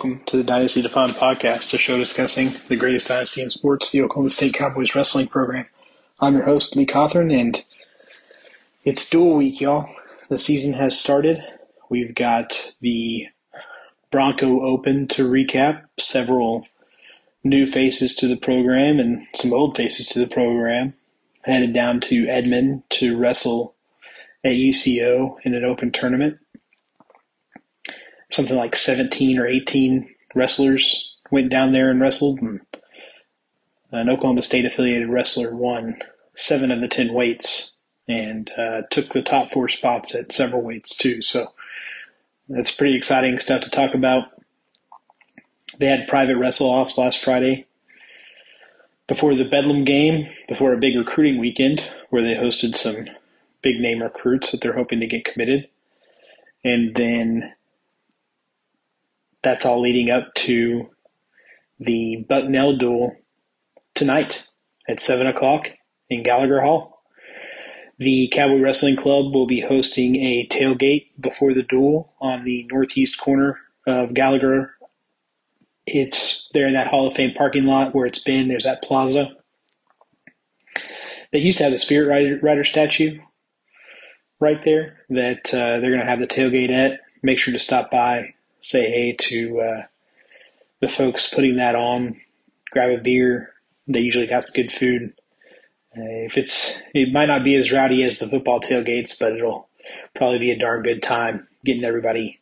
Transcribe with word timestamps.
Welcome 0.00 0.24
to 0.28 0.38
the 0.38 0.44
Dynasty 0.44 0.80
Defined 0.80 1.12
podcast, 1.12 1.74
a 1.74 1.76
show 1.76 1.98
discussing 1.98 2.56
the 2.70 2.76
greatest 2.76 3.08
dynasty 3.08 3.42
in 3.42 3.50
sports, 3.50 3.90
the 3.90 4.00
Oklahoma 4.00 4.30
State 4.30 4.54
Cowboys 4.54 4.94
wrestling 4.94 5.26
program. 5.26 5.66
I'm 6.20 6.36
your 6.36 6.44
host, 6.44 6.74
Lee 6.74 6.86
Cothran, 6.86 7.30
and 7.38 7.62
it's 8.82 9.10
dual 9.10 9.36
week, 9.36 9.60
y'all. 9.60 9.94
The 10.30 10.38
season 10.38 10.72
has 10.72 10.98
started. 10.98 11.44
We've 11.90 12.14
got 12.14 12.72
the 12.80 13.26
Bronco 14.10 14.62
Open 14.62 15.06
to 15.08 15.28
recap, 15.28 15.82
several 15.98 16.66
new 17.44 17.66
faces 17.66 18.14
to 18.14 18.26
the 18.26 18.38
program 18.38 19.00
and 19.00 19.26
some 19.34 19.52
old 19.52 19.76
faces 19.76 20.06
to 20.06 20.18
the 20.18 20.26
program. 20.26 20.94
Headed 21.42 21.74
down 21.74 22.00
to 22.00 22.26
Edmond 22.26 22.84
to 22.88 23.18
wrestle 23.18 23.74
at 24.42 24.52
UCO 24.52 25.36
in 25.44 25.52
an 25.52 25.66
open 25.66 25.92
tournament 25.92 26.39
something 28.30 28.56
like 28.56 28.76
17 28.76 29.38
or 29.38 29.46
18 29.46 30.08
wrestlers 30.34 31.16
went 31.30 31.50
down 31.50 31.72
there 31.72 31.90
and 31.90 32.00
wrestled, 32.00 32.40
and 32.40 32.60
an 33.92 34.08
Oklahoma 34.08 34.42
State 34.42 34.64
affiliated 34.64 35.08
wrestler 35.08 35.54
won 35.54 35.98
seven 36.34 36.70
of 36.70 36.80
the 36.80 36.88
10 36.88 37.12
weights 37.12 37.76
and 38.08 38.50
uh, 38.58 38.82
took 38.90 39.10
the 39.10 39.22
top 39.22 39.52
four 39.52 39.68
spots 39.68 40.14
at 40.14 40.32
several 40.32 40.62
weights 40.62 40.96
too. 40.96 41.22
So 41.22 41.48
that's 42.48 42.74
pretty 42.74 42.96
exciting 42.96 43.38
stuff 43.38 43.62
to 43.62 43.70
talk 43.70 43.94
about. 43.94 44.24
They 45.78 45.86
had 45.86 46.08
private 46.08 46.36
wrestle 46.36 46.68
offs 46.68 46.98
last 46.98 47.22
Friday 47.22 47.66
before 49.06 49.34
the 49.34 49.44
Bedlam 49.44 49.84
game, 49.84 50.28
before 50.48 50.72
a 50.72 50.78
big 50.78 50.96
recruiting 50.96 51.38
weekend 51.38 51.88
where 52.10 52.22
they 52.22 52.34
hosted 52.34 52.76
some 52.76 53.06
big 53.62 53.80
name 53.80 54.02
recruits 54.02 54.50
that 54.50 54.60
they're 54.60 54.76
hoping 54.76 55.00
to 55.00 55.06
get 55.06 55.24
committed. 55.24 55.68
And 56.64 56.94
then 56.94 57.52
that's 59.42 59.64
all 59.64 59.80
leading 59.80 60.10
up 60.10 60.34
to 60.34 60.90
the 61.78 62.24
Bucknell 62.28 62.76
duel 62.76 63.16
tonight 63.94 64.48
at 64.88 65.00
7 65.00 65.26
o'clock 65.26 65.70
in 66.08 66.22
Gallagher 66.22 66.60
Hall. 66.60 67.02
The 67.98 68.28
Cowboy 68.32 68.60
Wrestling 68.60 68.96
Club 68.96 69.34
will 69.34 69.46
be 69.46 69.60
hosting 69.60 70.16
a 70.16 70.46
tailgate 70.50 71.08
before 71.20 71.52
the 71.52 71.62
duel 71.62 72.14
on 72.20 72.44
the 72.44 72.66
northeast 72.70 73.20
corner 73.20 73.58
of 73.86 74.14
Gallagher. 74.14 74.74
It's 75.86 76.48
there 76.54 76.66
in 76.66 76.74
that 76.74 76.86
Hall 76.86 77.06
of 77.06 77.14
Fame 77.14 77.34
parking 77.34 77.64
lot 77.64 77.94
where 77.94 78.06
it's 78.06 78.22
been. 78.22 78.48
There's 78.48 78.64
that 78.64 78.82
plaza. 78.82 79.36
They 81.32 81.40
used 81.40 81.58
to 81.58 81.64
have 81.64 81.72
the 81.72 81.78
Spirit 81.78 82.08
Rider, 82.08 82.38
Rider 82.42 82.64
statue 82.64 83.20
right 84.40 84.62
there 84.64 84.98
that 85.10 85.52
uh, 85.52 85.80
they're 85.80 85.90
going 85.90 86.00
to 86.00 86.06
have 86.10 86.20
the 86.20 86.26
tailgate 86.26 86.70
at. 86.70 87.00
Make 87.22 87.38
sure 87.38 87.52
to 87.52 87.58
stop 87.58 87.90
by, 87.90 88.34
say 88.60 88.90
hey 88.90 89.16
to 89.18 89.60
uh, 89.60 89.82
the 90.80 90.88
folks 90.88 91.32
putting 91.32 91.56
that 91.56 91.74
on, 91.74 92.20
grab 92.70 92.90
a 92.90 93.02
beer. 93.02 93.52
They 93.86 94.00
usually 94.00 94.26
got 94.26 94.44
some 94.44 94.62
good 94.62 94.72
food. 94.72 95.12
Uh, 95.96 96.26
if 96.26 96.38
it's, 96.38 96.82
it 96.94 97.12
might 97.12 97.26
not 97.26 97.44
be 97.44 97.56
as 97.56 97.72
rowdy 97.72 98.04
as 98.04 98.18
the 98.18 98.28
football 98.28 98.60
tailgates, 98.60 99.18
but 99.18 99.32
it'll 99.32 99.68
probably 100.14 100.38
be 100.38 100.52
a 100.52 100.58
darn 100.58 100.82
good 100.82 101.02
time 101.02 101.48
getting 101.64 101.84
everybody 101.84 102.40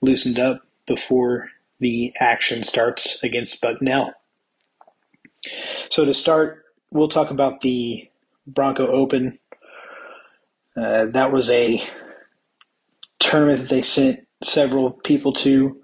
loosened 0.00 0.38
up 0.38 0.62
before 0.86 1.48
the 1.80 2.12
action 2.20 2.62
starts 2.62 3.22
against 3.24 3.60
Bucknell. 3.60 4.14
So 5.90 6.04
to 6.04 6.14
start, 6.14 6.64
we'll 6.92 7.08
talk 7.08 7.30
about 7.30 7.60
the 7.60 8.08
Bronco 8.46 8.86
Open. 8.86 9.38
Uh, 10.76 11.06
that 11.06 11.32
was 11.32 11.50
a 11.50 11.86
tournament 13.18 13.62
that 13.62 13.68
they 13.68 13.82
sent 13.82 14.26
several 14.44 14.90
people 14.90 15.32
to. 15.34 15.80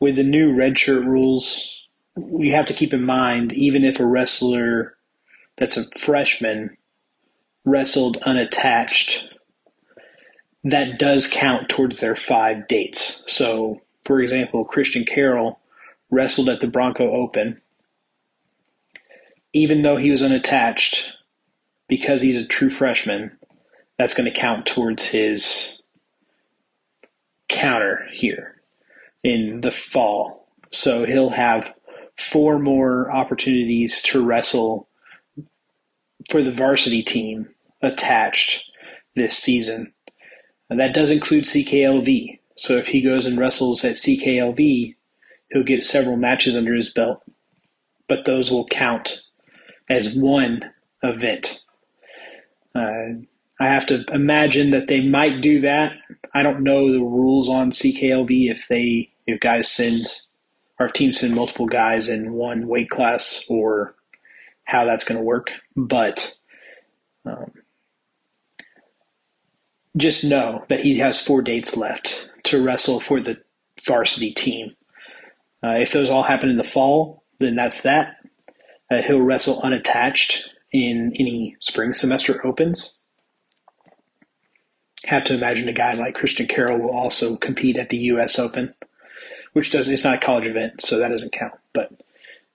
With 0.00 0.16
the 0.16 0.22
new 0.22 0.52
redshirt 0.52 1.04
rules, 1.04 1.76
we 2.16 2.50
have 2.50 2.66
to 2.66 2.72
keep 2.72 2.94
in 2.94 3.02
mind 3.02 3.52
even 3.52 3.84
if 3.84 3.98
a 3.98 4.06
wrestler 4.06 4.96
that's 5.56 5.76
a 5.76 5.84
freshman 5.98 6.76
wrestled 7.64 8.16
unattached, 8.18 9.34
that 10.64 10.98
does 10.98 11.26
count 11.30 11.68
towards 11.68 12.00
their 12.00 12.16
five 12.16 12.68
dates. 12.68 13.24
So, 13.32 13.80
for 14.04 14.20
example, 14.20 14.64
Christian 14.64 15.04
Carroll 15.04 15.58
wrestled 16.10 16.48
at 16.48 16.60
the 16.60 16.66
Bronco 16.66 17.10
Open. 17.10 17.60
Even 19.52 19.82
though 19.82 19.96
he 19.96 20.10
was 20.10 20.22
unattached, 20.22 21.12
because 21.88 22.22
he's 22.22 22.36
a 22.36 22.46
true 22.46 22.70
freshman, 22.70 23.36
that's 23.98 24.14
going 24.14 24.30
to 24.30 24.38
count 24.38 24.66
towards 24.66 25.06
his 25.06 25.77
counter 27.48 28.06
here 28.12 28.60
in 29.22 29.60
the 29.60 29.72
fall. 29.72 30.48
So 30.70 31.04
he'll 31.04 31.30
have 31.30 31.74
four 32.16 32.58
more 32.58 33.10
opportunities 33.10 34.02
to 34.02 34.24
wrestle 34.24 34.88
for 36.30 36.42
the 36.42 36.52
varsity 36.52 37.02
team 37.02 37.48
attached 37.82 38.70
this 39.14 39.36
season. 39.36 39.92
And 40.68 40.78
that 40.80 40.94
does 40.94 41.10
include 41.10 41.44
CKLV. 41.44 42.38
So 42.56 42.74
if 42.74 42.88
he 42.88 43.00
goes 43.00 43.24
and 43.24 43.38
wrestles 43.38 43.84
at 43.84 43.96
CKLV, 43.96 44.94
he'll 45.50 45.62
get 45.62 45.84
several 45.84 46.16
matches 46.16 46.56
under 46.56 46.74
his 46.74 46.92
belt. 46.92 47.22
But 48.08 48.24
those 48.24 48.50
will 48.50 48.66
count 48.66 49.20
as 49.88 50.14
one 50.14 50.70
event. 51.02 51.64
Uh, 52.74 53.22
I 53.60 53.66
have 53.68 53.86
to 53.88 54.04
imagine 54.12 54.70
that 54.70 54.86
they 54.86 55.00
might 55.06 55.40
do 55.40 55.60
that. 55.60 55.92
I 56.32 56.42
don't 56.42 56.62
know 56.62 56.92
the 56.92 57.02
rules 57.02 57.48
on 57.48 57.70
CKLV 57.70 58.50
if 58.50 58.68
they 58.68 59.10
if 59.26 59.40
guys 59.40 59.70
send 59.70 60.06
or 60.78 60.86
if 60.86 60.92
teams 60.92 61.20
send 61.20 61.34
multiple 61.34 61.66
guys 61.66 62.08
in 62.08 62.34
one 62.34 62.68
weight 62.68 62.88
class 62.88 63.44
or 63.48 63.94
how 64.64 64.84
that's 64.84 65.04
going 65.04 65.18
to 65.18 65.24
work, 65.24 65.48
but 65.74 66.38
um, 67.24 67.52
just 69.96 70.24
know 70.24 70.64
that 70.68 70.80
he 70.80 70.98
has 70.98 71.20
four 71.20 71.42
dates 71.42 71.76
left 71.76 72.30
to 72.44 72.62
wrestle 72.62 73.00
for 73.00 73.20
the 73.20 73.38
varsity 73.84 74.30
team. 74.32 74.76
Uh, 75.64 75.78
if 75.80 75.90
those 75.90 76.10
all 76.10 76.22
happen 76.22 76.48
in 76.48 76.58
the 76.58 76.64
fall, 76.64 77.24
then 77.40 77.56
that's 77.56 77.82
that. 77.82 78.16
Uh, 78.90 79.02
he'll 79.02 79.20
wrestle 79.20 79.60
unattached 79.64 80.50
in 80.72 81.12
any 81.18 81.56
spring 81.60 81.92
semester 81.92 82.46
opens 82.46 82.97
have 85.08 85.24
to 85.24 85.34
imagine 85.34 85.68
a 85.68 85.72
guy 85.72 85.94
like 85.94 86.14
Christian 86.14 86.46
Carroll 86.46 86.78
will 86.78 86.90
also 86.90 87.36
compete 87.36 87.78
at 87.78 87.88
the 87.88 87.96
U.S. 87.96 88.38
Open, 88.38 88.74
which 89.54 89.70
does 89.70 89.88
it's 89.88 90.04
not 90.04 90.16
a 90.16 90.20
college 90.20 90.46
event, 90.46 90.82
so 90.82 90.98
that 90.98 91.08
doesn't 91.08 91.32
count. 91.32 91.54
But 91.72 91.90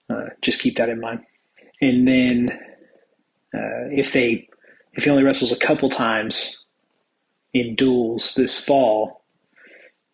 uh, 0.08 0.26
just 0.40 0.60
keep 0.60 0.76
that 0.76 0.88
in 0.88 1.00
mind. 1.00 1.24
And 1.80 2.06
then 2.06 2.50
uh, 3.52 3.90
if 3.90 4.12
they 4.12 4.48
if 4.92 5.02
he 5.02 5.10
only 5.10 5.24
wrestles 5.24 5.50
a 5.50 5.58
couple 5.58 5.90
times 5.90 6.64
in 7.52 7.74
duels 7.74 8.34
this 8.36 8.64
fall, 8.64 9.24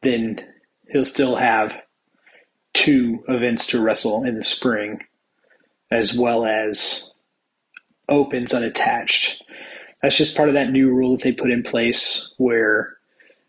then 0.02 0.42
he'll 0.90 1.04
still 1.04 1.36
have 1.36 1.78
two 2.72 3.22
events 3.28 3.66
to 3.66 3.82
wrestle 3.82 4.24
in 4.24 4.36
the 4.36 4.44
spring, 4.44 5.02
as 5.90 6.14
well 6.14 6.46
as 6.46 7.12
opens 8.08 8.54
unattached 8.54 9.44
that's 10.02 10.16
just 10.16 10.36
part 10.36 10.48
of 10.48 10.54
that 10.54 10.70
new 10.70 10.88
rule 10.88 11.12
that 11.12 11.22
they 11.22 11.32
put 11.32 11.50
in 11.50 11.62
place 11.62 12.34
where 12.38 12.96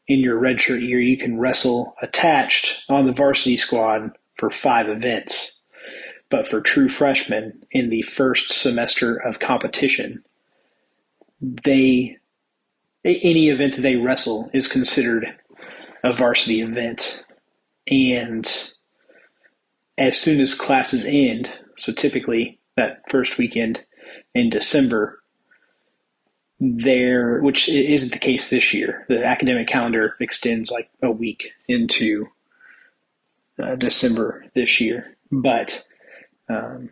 in 0.07 0.19
your 0.19 0.39
redshirt 0.39 0.81
year 0.81 0.99
you 0.99 1.17
can 1.17 1.39
wrestle 1.39 1.95
attached 2.01 2.83
on 2.89 3.05
the 3.05 3.13
varsity 3.13 3.57
squad 3.57 4.11
for 4.37 4.49
five 4.49 4.89
events. 4.89 5.61
But 6.29 6.47
for 6.47 6.61
true 6.61 6.89
freshmen 6.89 7.63
in 7.71 7.89
the 7.89 8.01
first 8.01 8.51
semester 8.51 9.15
of 9.15 9.39
competition, 9.39 10.23
they 11.41 12.17
any 13.03 13.49
event 13.49 13.75
that 13.75 13.81
they 13.81 13.95
wrestle 13.95 14.49
is 14.53 14.67
considered 14.67 15.25
a 16.03 16.13
varsity 16.13 16.61
event. 16.61 17.25
And 17.87 18.45
as 19.97 20.17
soon 20.17 20.39
as 20.39 20.53
classes 20.53 21.05
end, 21.05 21.51
so 21.77 21.91
typically 21.91 22.59
that 22.77 23.03
first 23.09 23.37
weekend 23.37 23.85
in 24.35 24.49
December, 24.49 25.20
there, 26.61 27.41
which 27.41 27.67
isn't 27.67 28.11
the 28.11 28.19
case 28.19 28.51
this 28.51 28.71
year. 28.71 29.03
The 29.09 29.25
academic 29.25 29.67
calendar 29.67 30.15
extends 30.19 30.69
like 30.69 30.91
a 31.01 31.09
week 31.09 31.51
into 31.67 32.27
uh, 33.61 33.75
December 33.75 34.45
this 34.53 34.79
year, 34.79 35.17
but 35.31 35.83
um, 36.49 36.91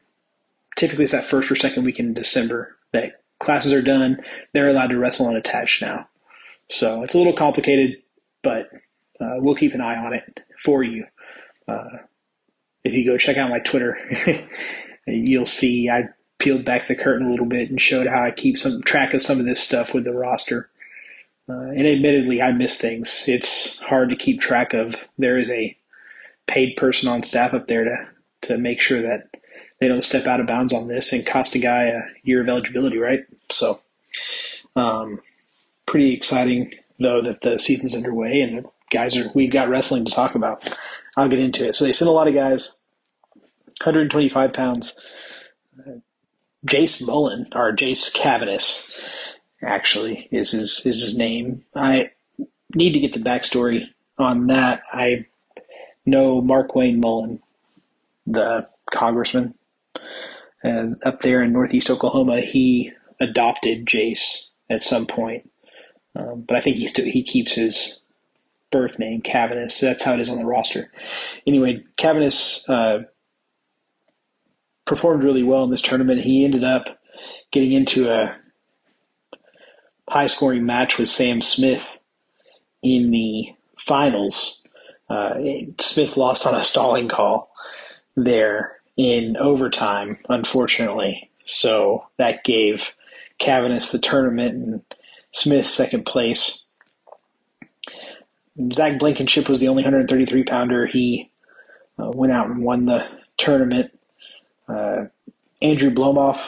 typically 0.76 1.04
it's 1.04 1.14
that 1.14 1.26
first 1.26 1.52
or 1.52 1.56
second 1.56 1.86
week 1.86 2.00
in 2.00 2.16
December 2.16 2.76
that 2.94 3.22
classes 3.38 3.72
are 3.72 3.84
done. 3.84 4.18
They're 4.54 4.70
allowed 4.70 4.88
to 4.88 4.98
wrestle 4.98 5.28
unattached 5.28 5.84
now, 5.84 6.08
so 6.68 7.04
it's 7.04 7.14
a 7.14 7.20
little 7.20 7.34
complicated, 7.34 8.02
but 8.42 8.72
uh, 9.22 9.36
we'll 9.38 9.56
keep 9.56 9.76
an 9.76 9.82
eye 9.82 9.98
on 9.98 10.14
it 10.14 10.40
for 10.58 10.82
you. 10.82 11.06
Uh, 11.68 11.98
if 12.84 12.94
you 12.94 13.06
go 13.06 13.20
check 13.20 13.38
out 13.38 13.52
my 13.52 13.60
Twitter, 13.60 14.00
you'll 15.06 15.46
see 15.46 15.92
I 15.92 16.10
peeled 16.40 16.66
back 16.66 16.88
the 16.88 16.96
curtain 16.96 17.28
a 17.28 17.32
little 17.32 17.46
bit 17.46 17.70
and 17.70 17.82
showed 17.82 18.08
how 18.08 18.24
I 18.24 18.32
keep 18.32 18.58
some 18.58 18.82
track 18.82 19.14
of 19.14 19.22
some 19.22 19.40
of 19.40 19.46
this 19.46 19.62
stuff 19.62 19.94
with 19.94 20.06
the 20.06 20.14
roster. 20.14 20.70
Uh, 21.48 21.70
and 21.70 21.88
admittedly, 21.88 22.42
I 22.42 22.52
miss 22.52 22.80
things. 22.80 23.26
It's 23.28 23.80
hard 23.80 24.10
to 24.10 24.16
keep 24.16 24.40
track 24.40 24.74
of. 24.74 24.96
There 25.18 25.38
is 25.38 25.50
a 25.50 25.76
paid 26.48 26.76
person 26.76 27.10
on 27.10 27.24
staff 27.24 27.54
up 27.54 27.68
there 27.68 27.84
to 27.84 28.08
to 28.42 28.58
make 28.58 28.82
sure 28.82 29.02
that 29.02 29.30
they 29.80 29.88
don't 29.88 30.04
step 30.04 30.26
out 30.26 30.40
of 30.40 30.48
bounds 30.48 30.74
on 30.74 30.88
this 30.88 31.12
and 31.12 31.26
cost 31.26 31.56
a 31.56 31.60
guy 31.60 31.86
a 31.86 32.02
year 32.24 32.42
of 32.42 32.48
eligibility, 32.48 32.98
right? 32.98 33.26
So, 33.50 33.82
um, 34.76 35.22
pretty 35.86 36.14
exciting 36.14 36.74
though 37.00 37.22
that 37.22 37.42
the 37.42 37.60
season's 37.60 37.96
underway 37.96 38.42
and 38.42 38.60
the 38.60 38.70
guys 38.92 39.18
are 39.18 39.32
we've 39.34 39.52
got 39.52 39.70
wrestling 39.70 40.06
to 40.06 40.12
talk 40.12 40.36
about. 40.36 40.76
I'll 41.18 41.30
get 41.30 41.40
into 41.40 41.68
it. 41.68 41.76
So 41.76 41.86
they 41.86 41.94
sent 41.94 42.10
a 42.10 42.14
lot 42.14 42.28
of 42.28 42.34
guys, 42.34 42.80
125 43.82 44.54
pounds. 44.54 45.00
Jace 46.68 47.06
Mullin 47.06 47.48
or 47.54 47.76
Jace 47.76 48.16
Cavanis, 48.16 49.00
actually 49.62 50.28
is 50.32 50.52
his 50.52 50.86
is 50.86 51.02
his 51.02 51.18
name. 51.18 51.64
I 51.76 52.12
need 52.76 52.94
to 52.94 53.00
get 53.00 53.14
the 53.14 53.20
backstory 53.20 53.88
on 54.18 54.48
that. 54.48 54.84
I 54.92 55.26
know 56.06 56.42
Markwayne 56.42 57.02
Mullin, 57.02 57.42
the 58.26 58.68
congressman, 58.92 59.56
and 60.64 61.02
up 61.06 61.22
there 61.22 61.42
in 61.42 61.54
Northeast 61.54 61.90
Oklahoma, 61.90 62.42
he 62.42 62.92
adopted 63.20 63.86
Jace 63.86 64.48
at 64.70 64.82
some 64.82 65.06
point. 65.06 65.50
Um, 66.16 66.44
but 66.48 66.58
I 66.58 66.62
think 66.62 66.78
he 66.78 66.88
still 66.88 67.06
he 67.06 67.24
keeps 67.24 67.54
his 67.54 68.02
birth 68.72 69.00
name. 69.00 69.22
So 69.24 69.86
that's 69.86 70.04
how 70.04 70.14
it 70.14 70.20
is 70.20 70.30
on 70.30 70.38
the 70.38 70.46
roster. 70.46 70.92
Anyway, 71.48 71.84
Cavanis 71.98 72.68
uh, 72.70 73.06
performed 74.90 75.24
really 75.24 75.44
well 75.44 75.64
in 75.64 75.70
this 75.70 75.82
tournament. 75.82 76.22
He 76.22 76.44
ended 76.44 76.64
up 76.64 77.00
getting 77.52 77.72
into 77.74 78.12
a 78.12 78.36
high 80.10 80.26
scoring 80.26 80.66
match 80.66 80.98
with 80.98 81.10
Sam 81.10 81.44
Smith 81.44 81.84
in 82.82 83.12
the 83.12 83.54
finals. 83.78 84.68
Uh, 85.08 85.36
Smith 85.80 86.18
lost 86.18 86.48
on 86.48 86.56
a 86.56 86.64
stalling 86.64 87.08
call 87.08 87.52
there 88.16 88.78
in 88.98 89.38
overtime, 89.38 90.18
unfortunately. 90.28 91.30
So 91.46 92.08
that 92.18 92.44
gave 92.44 92.94
Cavanis 93.40 93.92
the 93.92 94.00
tournament 94.00 94.56
and 94.56 94.82
Smith 95.36 95.70
second 95.70 96.08
place. 96.08 96.68
Zach 98.74 98.98
Blankenship 98.98 99.48
was 99.48 99.60
the 99.60 99.68
only 99.68 99.84
133 99.84 100.44
pounder. 100.46 100.88
He 100.88 101.30
uh, 102.00 102.10
went 102.10 102.34
out 102.34 102.50
and 102.50 102.64
won 102.64 102.86
the 102.86 103.08
tournament. 103.38 103.92
Uh, 104.70 105.06
Andrew 105.62 105.90
Blomoff 105.90 106.40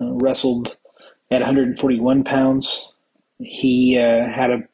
uh, 0.00 0.12
wrestled 0.12 0.76
at 1.30 1.40
141 1.40 2.24
pounds. 2.24 2.94
He 3.38 3.98
uh, 3.98 4.28
had 4.28 4.50
a 4.50 4.68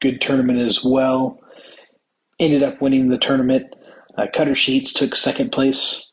good 0.00 0.20
tournament 0.20 0.60
as 0.60 0.84
well. 0.84 1.40
Ended 2.38 2.62
up 2.62 2.80
winning 2.80 3.08
the 3.08 3.18
tournament. 3.18 3.74
Uh, 4.16 4.26
Cutter 4.32 4.54
Sheets 4.54 4.92
took 4.92 5.14
second 5.14 5.52
place, 5.52 6.12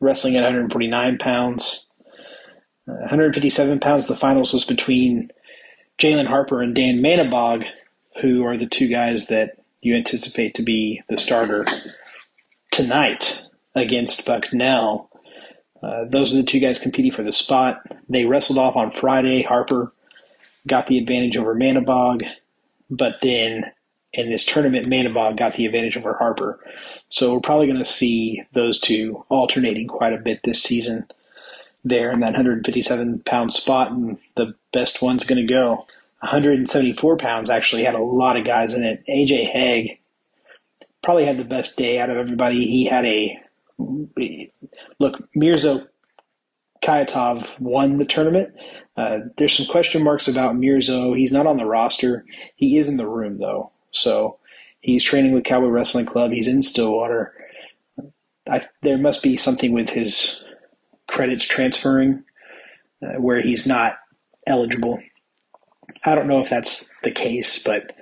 wrestling 0.00 0.36
at 0.36 0.42
149 0.42 1.18
pounds. 1.18 1.86
157 2.84 3.78
pounds, 3.80 4.06
the 4.06 4.16
finals 4.16 4.52
was 4.52 4.64
between 4.64 5.30
Jalen 5.98 6.26
Harper 6.26 6.62
and 6.62 6.74
Dan 6.74 6.98
Manabog, 6.98 7.64
who 8.20 8.44
are 8.44 8.56
the 8.56 8.66
two 8.66 8.88
guys 8.88 9.28
that 9.28 9.58
you 9.80 9.94
anticipate 9.94 10.54
to 10.54 10.62
be 10.62 11.02
the 11.08 11.18
starter 11.18 11.66
tonight 12.70 13.46
against 13.74 14.26
Bucknell. 14.26 15.09
Uh, 15.82 16.04
those 16.04 16.32
are 16.32 16.36
the 16.36 16.42
two 16.42 16.60
guys 16.60 16.78
competing 16.78 17.12
for 17.12 17.22
the 17.22 17.32
spot. 17.32 17.82
They 18.08 18.24
wrestled 18.24 18.58
off 18.58 18.76
on 18.76 18.90
Friday. 18.90 19.42
Harper 19.42 19.92
got 20.66 20.86
the 20.86 20.98
advantage 20.98 21.36
over 21.36 21.54
Manabog, 21.54 22.22
but 22.90 23.14
then 23.22 23.70
in 24.12 24.30
this 24.30 24.44
tournament, 24.44 24.86
Manabog 24.86 25.38
got 25.38 25.54
the 25.54 25.66
advantage 25.66 25.96
over 25.96 26.14
Harper. 26.14 26.58
So 27.08 27.34
we're 27.34 27.40
probably 27.40 27.66
going 27.66 27.78
to 27.78 27.86
see 27.86 28.42
those 28.52 28.80
two 28.80 29.24
alternating 29.28 29.88
quite 29.88 30.12
a 30.12 30.18
bit 30.18 30.42
this 30.42 30.62
season 30.62 31.06
there 31.84 32.12
in 32.12 32.20
that 32.20 32.32
157 32.32 33.20
pound 33.20 33.52
spot, 33.52 33.90
and 33.90 34.18
the 34.36 34.54
best 34.72 35.00
one's 35.00 35.24
going 35.24 35.44
to 35.44 35.52
go. 35.52 35.86
174 36.20 37.16
pounds 37.16 37.48
actually 37.48 37.84
had 37.84 37.94
a 37.94 38.02
lot 38.02 38.36
of 38.36 38.44
guys 38.44 38.74
in 38.74 38.82
it. 38.82 39.02
AJ 39.08 39.50
Haig 39.50 39.98
probably 41.02 41.24
had 41.24 41.38
the 41.38 41.44
best 41.44 41.78
day 41.78 41.98
out 41.98 42.10
of 42.10 42.18
everybody. 42.18 42.66
He 42.66 42.84
had 42.84 43.06
a 43.06 43.40
look. 44.98 45.18
Mirzo 45.36 45.86
Kayatov 46.84 47.58
won 47.60 47.98
the 47.98 48.04
tournament. 48.04 48.54
Uh, 48.96 49.18
there's 49.36 49.56
some 49.56 49.66
question 49.66 50.02
marks 50.04 50.28
about 50.28 50.56
Mirzo. 50.56 51.16
He's 51.16 51.32
not 51.32 51.46
on 51.46 51.56
the 51.56 51.66
roster. 51.66 52.24
He 52.56 52.78
is 52.78 52.88
in 52.88 52.96
the 52.96 53.06
room 53.08 53.38
though, 53.38 53.72
so 53.92 54.38
he's 54.80 55.04
training 55.04 55.32
with 55.32 55.44
Cowboy 55.44 55.68
Wrestling 55.68 56.06
Club. 56.06 56.32
He's 56.32 56.48
in 56.48 56.62
Stillwater. 56.62 57.34
I, 58.48 58.66
there 58.82 58.98
must 58.98 59.22
be 59.22 59.36
something 59.36 59.72
with 59.72 59.90
his 59.90 60.42
credits 61.08 61.44
transferring 61.46 62.24
uh, 63.02 63.20
where 63.20 63.40
he's 63.42 63.66
not 63.66 63.98
eligible. 64.46 65.00
I 66.04 66.14
don't 66.14 66.28
know 66.28 66.40
if 66.40 66.50
that's 66.50 66.94
the 67.02 67.10
case, 67.12 67.62
but 67.62 67.92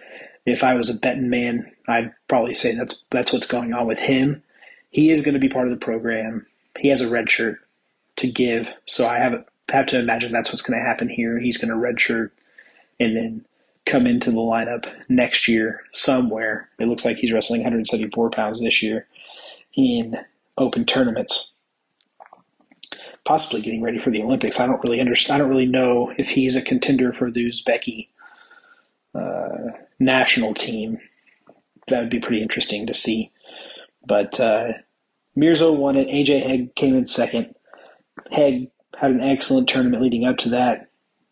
if 0.46 0.64
I 0.64 0.74
was 0.74 0.90
a 0.90 0.98
betting 0.98 1.30
man, 1.30 1.70
I'd 1.88 2.12
probably 2.28 2.54
say 2.54 2.74
that's 2.74 3.04
that's 3.10 3.32
what's 3.32 3.46
going 3.46 3.74
on 3.74 3.86
with 3.86 3.98
him. 3.98 4.42
He 4.90 5.10
is 5.10 5.22
going 5.22 5.34
to 5.34 5.40
be 5.40 5.48
part 5.48 5.66
of 5.66 5.70
the 5.72 5.84
program. 5.84 6.46
He 6.78 6.88
has 6.88 7.00
a 7.00 7.08
red 7.10 7.30
shirt 7.30 7.58
to 8.16 8.30
give, 8.30 8.68
so 8.84 9.06
I 9.06 9.18
have 9.18 9.44
have 9.68 9.86
to 9.86 9.98
imagine 9.98 10.32
that's 10.32 10.50
what's 10.50 10.62
going 10.62 10.78
to 10.78 10.86
happen 10.86 11.08
here. 11.08 11.38
He's 11.38 11.58
going 11.58 11.70
to 11.72 11.78
red 11.78 12.00
shirt 12.00 12.32
and 12.98 13.14
then 13.16 13.44
come 13.84 14.06
into 14.06 14.30
the 14.30 14.38
lineup 14.38 14.90
next 15.08 15.46
year 15.46 15.82
somewhere. 15.92 16.68
It 16.78 16.88
looks 16.88 17.04
like 17.04 17.18
he's 17.18 17.32
wrestling 17.32 17.60
174 17.60 18.30
pounds 18.30 18.60
this 18.62 18.82
year 18.82 19.06
in 19.76 20.16
open 20.56 20.86
tournaments 20.86 21.54
possibly 23.28 23.60
getting 23.60 23.82
ready 23.82 23.98
for 23.98 24.10
the 24.10 24.22
Olympics. 24.22 24.58
I 24.58 24.66
don't 24.66 24.82
really 24.82 25.00
understand. 25.00 25.36
I 25.36 25.38
don't 25.38 25.50
really 25.50 25.66
know 25.66 26.12
if 26.16 26.30
he's 26.30 26.56
a 26.56 26.62
contender 26.62 27.12
for 27.12 27.30
the 27.30 27.44
Uzbeki 27.50 28.08
uh, 29.14 29.76
national 29.98 30.54
team. 30.54 30.98
That 31.88 32.00
would 32.00 32.10
be 32.10 32.20
pretty 32.20 32.42
interesting 32.42 32.86
to 32.86 32.94
see. 32.94 33.30
But 34.06 34.38
uh, 34.40 34.72
Mirzo 35.36 35.76
won 35.76 35.96
it. 35.96 36.08
AJ 36.08 36.46
Haig 36.46 36.74
came 36.74 36.96
in 36.96 37.06
second. 37.06 37.54
Haig 38.30 38.70
had 38.96 39.10
an 39.10 39.22
excellent 39.22 39.68
tournament 39.68 40.02
leading 40.02 40.24
up 40.24 40.38
to 40.38 40.50
that. 40.50 40.86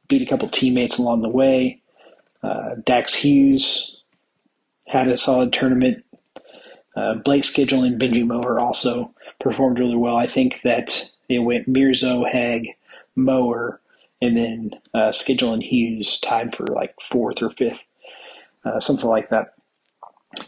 Beat 0.09 0.23
a 0.23 0.27
couple 0.27 0.49
teammates 0.49 0.99
along 0.99 1.23
the 1.23 1.29
way. 1.29 1.83
Uh, 2.43 2.77
Dax 2.85 3.15
Hughes 3.15 3.97
had 4.87 5.09
a 5.09 5.17
solid 5.17 5.53
tournament. 5.53 6.05
Uh, 6.95 7.15
Blake 7.15 7.45
Schedule 7.45 7.83
and 7.83 8.01
Benji 8.01 8.25
Mower 8.25 8.61
also 8.61 9.13
performed 9.41 9.79
really 9.79 9.97
well. 9.97 10.17
I 10.17 10.27
think 10.27 10.61
that 10.63 11.11
it 11.29 11.41
went 11.41 11.69
Mirzo, 11.69 12.29
Haig, 12.31 12.69
Mower, 13.17 13.81
and 14.23 14.37
then 14.37 14.71
uh, 14.95 15.13
Schedule 15.13 15.53
and 15.53 15.63
Hughes 15.63 16.21
tied 16.21 16.55
for 16.55 16.67
like 16.67 16.95
fourth 17.01 17.43
or 17.43 17.51
fifth, 17.51 17.81
uh, 18.65 18.81
something 18.81 19.09
like 19.09 19.31
that. 19.31 19.56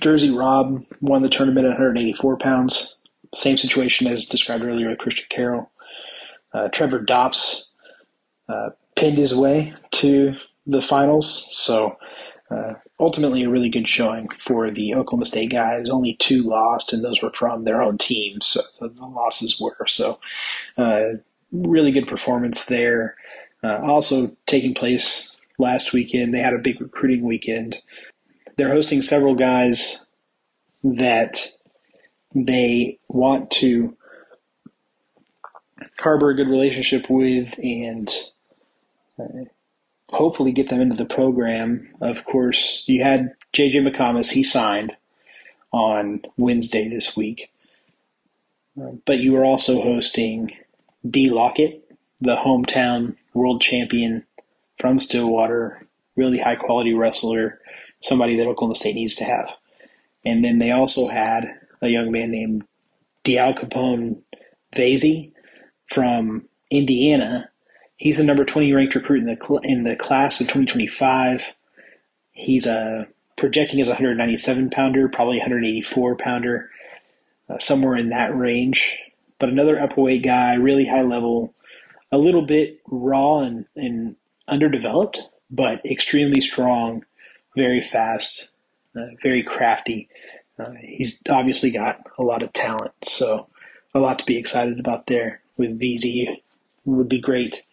Jersey 0.00 0.30
Robb 0.30 0.84
won 1.00 1.22
the 1.22 1.28
tournament 1.28 1.66
at 1.66 1.70
184 1.70 2.36
pounds. 2.38 2.96
Same 3.34 3.56
situation 3.56 4.06
as 4.06 4.26
described 4.26 4.64
earlier 4.64 4.88
with 4.88 4.98
Christian 4.98 5.26
Carroll. 5.30 5.70
Uh, 6.52 6.68
Trevor 6.68 7.00
Dops 7.00 7.72
uh, 8.48 8.70
pinned 8.96 9.18
his 9.18 9.34
way 9.34 9.74
to 9.92 10.34
the 10.66 10.80
finals. 10.80 11.48
So 11.52 11.98
uh, 12.50 12.74
ultimately, 12.98 13.44
a 13.44 13.48
really 13.48 13.68
good 13.68 13.88
showing 13.88 14.28
for 14.38 14.70
the 14.70 14.94
Oklahoma 14.94 15.26
State 15.26 15.50
guys. 15.50 15.90
Only 15.90 16.14
two 16.14 16.42
lost, 16.42 16.92
and 16.92 17.04
those 17.04 17.22
were 17.22 17.32
from 17.32 17.64
their 17.64 17.82
own 17.82 17.98
teams. 17.98 18.46
So 18.46 18.60
the 18.80 18.88
losses 19.06 19.60
were 19.60 19.76
so 19.86 20.18
uh, 20.78 21.18
really 21.52 21.92
good 21.92 22.08
performance 22.08 22.66
there. 22.66 23.16
Uh, 23.62 23.78
also 23.82 24.28
taking 24.46 24.74
place 24.74 25.36
last 25.58 25.92
weekend, 25.92 26.32
they 26.32 26.40
had 26.40 26.54
a 26.54 26.58
big 26.58 26.80
recruiting 26.80 27.22
weekend. 27.22 27.76
They're 28.58 28.74
hosting 28.74 29.02
several 29.02 29.36
guys 29.36 30.04
that 30.82 31.46
they 32.34 32.98
want 33.08 33.52
to 33.52 33.96
harbor 35.98 36.30
a 36.30 36.34
good 36.34 36.48
relationship 36.48 37.08
with 37.08 37.56
and 37.58 38.12
uh, 39.18 39.44
hopefully 40.10 40.52
get 40.52 40.68
them 40.68 40.80
into 40.80 40.96
the 40.96 41.04
program. 41.04 41.88
Of 42.00 42.24
course, 42.24 42.84
you 42.88 43.02
had 43.02 43.34
JJ 43.54 43.88
McComas, 43.88 44.32
he 44.32 44.42
signed 44.42 44.92
on 45.72 46.22
Wednesday 46.36 46.88
this 46.88 47.16
week. 47.16 47.52
Uh, 48.80 48.92
but 49.06 49.18
you 49.18 49.32
were 49.32 49.44
also 49.44 49.80
hosting 49.80 50.52
D. 51.08 51.30
Lockett, 51.30 51.84
the 52.20 52.36
hometown 52.36 53.14
world 53.34 53.60
champion 53.60 54.24
from 54.78 54.98
Stillwater, 54.98 55.86
really 56.16 56.38
high 56.38 56.56
quality 56.56 56.92
wrestler, 56.92 57.60
somebody 58.02 58.36
that 58.36 58.46
Oklahoma 58.48 58.76
State 58.76 58.96
needs 58.96 59.16
to 59.16 59.24
have. 59.24 59.50
And 60.24 60.44
then 60.44 60.58
they 60.58 60.72
also 60.72 61.08
had 61.08 61.46
a 61.82 61.88
young 61.88 62.12
man 62.12 62.30
named 62.32 62.64
Dial 63.24 63.54
Capone 63.54 64.22
Vasey 64.74 65.32
from 65.88 66.48
Indiana 66.70 67.40
He's 67.98 68.18
the 68.18 68.24
number 68.24 68.44
20 68.44 68.72
ranked 68.74 68.94
recruit 68.94 69.20
in 69.20 69.26
the 69.26 69.38
cl- 69.40 69.60
in 69.64 69.84
the 69.84 69.96
class 69.96 70.40
of 70.40 70.48
2025. 70.48 71.54
He's 72.32 72.66
a 72.66 72.72
uh, 72.72 73.04
projecting 73.36 73.80
as 73.80 73.88
a 73.88 73.92
197 73.92 74.70
pounder, 74.70 75.08
probably 75.08 75.38
184 75.38 76.16
pounder. 76.16 76.70
uh, 77.50 77.58
somewhere 77.60 77.96
in 77.96 78.10
that 78.10 78.36
range. 78.36 78.98
But 79.40 79.50
another 79.50 79.76
upperweight 79.76 80.24
guy, 80.24 80.54
really 80.54 80.86
high 80.86 81.02
level, 81.02 81.54
a 82.12 82.18
little 82.18 82.42
bit 82.46 82.80
raw 82.88 83.40
and, 83.40 83.66
and 83.76 84.16
underdeveloped, 84.48 85.20
but 85.50 85.84
extremely 85.86 86.40
strong, 86.40 87.04
very 87.58 87.82
fast, 87.82 88.50
uh, 88.96 89.06
very 89.22 89.42
crafty. 89.42 90.08
Uh, 90.58 90.72
he's 90.80 91.22
obviously 91.28 91.70
got 91.70 92.00
a 92.16 92.22
lot 92.22 92.42
of 92.42 92.52
talent, 92.52 92.92
so 93.02 93.48
a 93.94 93.98
lot 93.98 94.20
to 94.20 94.24
be 94.24 94.38
excited 94.38 94.78
about 94.80 95.06
there 95.06 95.40
with 95.56 95.78
VZ. 95.78 96.40
Would 96.84 97.08
be 97.10 97.20
great 97.20 97.64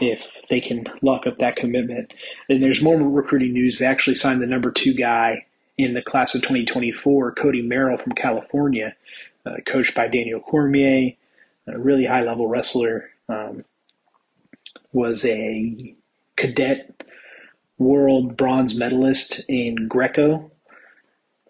if 0.00 0.28
they 0.50 0.60
can 0.60 0.86
lock 1.00 1.28
up 1.28 1.38
that 1.38 1.54
commitment. 1.54 2.12
And 2.48 2.60
there's 2.60 2.82
more 2.82 2.98
recruiting 2.98 3.52
news. 3.52 3.78
They 3.78 3.86
actually 3.86 4.16
signed 4.16 4.42
the 4.42 4.48
number 4.48 4.72
two 4.72 4.94
guy 4.94 5.46
in 5.78 5.94
the 5.94 6.02
class 6.02 6.34
of 6.34 6.40
2024, 6.42 7.34
Cody 7.34 7.62
Merrill 7.62 7.98
from 7.98 8.14
California, 8.14 8.96
uh, 9.46 9.56
coached 9.64 9.94
by 9.94 10.08
Daniel 10.08 10.40
Cormier, 10.40 11.12
a 11.68 11.78
really 11.78 12.04
high 12.04 12.22
level 12.22 12.48
wrestler. 12.48 13.10
Um, 13.28 13.64
was 14.92 15.24
a 15.24 15.94
cadet 16.36 17.03
world 17.78 18.36
bronze 18.36 18.78
medalist 18.78 19.42
in 19.48 19.88
Greco, 19.88 20.50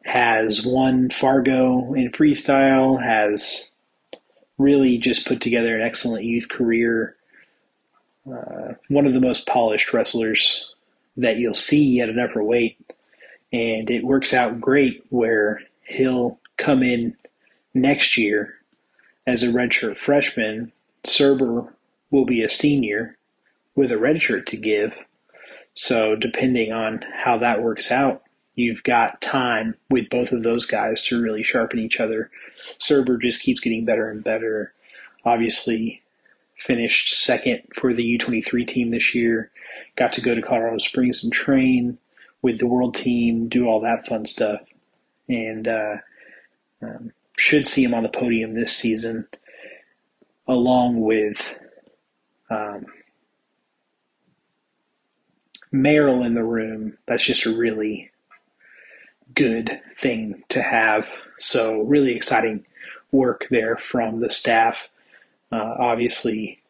has 0.04 0.64
won 0.64 1.10
Fargo 1.10 1.94
in 1.94 2.10
freestyle, 2.12 3.02
has 3.02 3.70
really 4.58 4.98
just 4.98 5.26
put 5.26 5.40
together 5.40 5.76
an 5.76 5.82
excellent 5.82 6.24
youth 6.24 6.48
career. 6.48 7.16
Uh, 8.30 8.74
one 8.88 9.06
of 9.06 9.12
the 9.12 9.20
most 9.20 9.46
polished 9.46 9.92
wrestlers 9.92 10.74
that 11.16 11.36
you'll 11.36 11.54
see 11.54 12.00
at 12.00 12.08
an 12.08 12.18
upper 12.18 12.42
weight. 12.42 12.78
And 13.52 13.90
it 13.90 14.04
works 14.04 14.34
out 14.34 14.60
great 14.60 15.04
where 15.10 15.60
he'll 15.86 16.38
come 16.56 16.82
in 16.82 17.16
next 17.72 18.16
year 18.16 18.54
as 19.26 19.42
a 19.42 19.48
redshirt 19.48 19.96
freshman. 19.96 20.72
Surber 21.04 21.72
will 22.10 22.24
be 22.24 22.42
a 22.42 22.50
senior 22.50 23.16
with 23.74 23.92
a 23.92 23.96
redshirt 23.96 24.46
to 24.46 24.56
give. 24.56 24.94
So, 25.74 26.14
depending 26.14 26.72
on 26.72 27.04
how 27.12 27.38
that 27.38 27.62
works 27.62 27.90
out, 27.90 28.22
you've 28.54 28.82
got 28.84 29.20
time 29.20 29.74
with 29.90 30.08
both 30.08 30.30
of 30.32 30.42
those 30.42 30.66
guys 30.66 31.04
to 31.06 31.20
really 31.20 31.42
sharpen 31.42 31.80
each 31.80 31.98
other. 32.00 32.30
Surber 32.78 33.18
just 33.20 33.42
keeps 33.42 33.60
getting 33.60 33.84
better 33.84 34.08
and 34.08 34.22
better. 34.22 34.72
Obviously, 35.24 36.02
finished 36.56 37.14
second 37.18 37.62
for 37.74 37.92
the 37.92 38.18
U23 38.18 38.66
team 38.66 38.90
this 38.90 39.14
year. 39.14 39.50
Got 39.96 40.12
to 40.14 40.20
go 40.20 40.34
to 40.34 40.42
Colorado 40.42 40.78
Springs 40.78 41.24
and 41.24 41.32
train 41.32 41.98
with 42.42 42.58
the 42.58 42.66
world 42.66 42.94
team, 42.94 43.48
do 43.48 43.66
all 43.66 43.80
that 43.80 44.06
fun 44.06 44.26
stuff, 44.26 44.60
and 45.28 45.66
uh, 45.66 45.96
um, 46.82 47.12
should 47.36 47.66
see 47.66 47.82
him 47.82 47.94
on 47.94 48.02
the 48.02 48.08
podium 48.08 48.54
this 48.54 48.76
season, 48.76 49.26
along 50.46 51.00
with 51.00 51.58
um, 52.50 52.86
Merrill 55.74 56.22
in 56.22 56.34
the 56.34 56.44
room. 56.44 56.96
That's 57.06 57.24
just 57.24 57.46
a 57.46 57.56
really 57.56 58.12
good 59.34 59.80
thing 59.98 60.44
to 60.50 60.62
have. 60.62 61.10
So, 61.38 61.80
really 61.80 62.14
exciting 62.14 62.64
work 63.10 63.48
there 63.50 63.76
from 63.76 64.20
the 64.20 64.30
staff. 64.30 64.88
Uh, 65.50 65.74
obviously, 65.80 66.60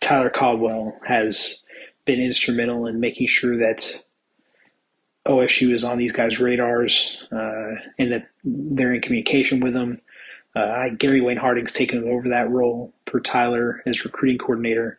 Tyler 0.00 0.28
Caldwell 0.28 0.98
has 1.06 1.64
been 2.04 2.20
instrumental 2.20 2.86
in 2.86 3.00
making 3.00 3.28
sure 3.28 3.56
that 3.56 4.02
OSU 5.26 5.72
is 5.72 5.82
on 5.82 5.96
these 5.96 6.12
guys' 6.12 6.38
radars 6.38 7.22
uh, 7.32 7.76
and 7.98 8.12
that 8.12 8.28
they're 8.44 8.92
in 8.92 9.00
communication 9.00 9.60
with 9.60 9.72
them. 9.72 10.02
Uh, 10.54 10.88
Gary 10.98 11.22
Wayne 11.22 11.38
Harding's 11.38 11.72
taken 11.72 12.06
over 12.06 12.28
that 12.28 12.50
role 12.50 12.92
for 13.06 13.20
Tyler 13.20 13.82
as 13.86 14.04
recruiting 14.04 14.36
coordinator. 14.36 14.98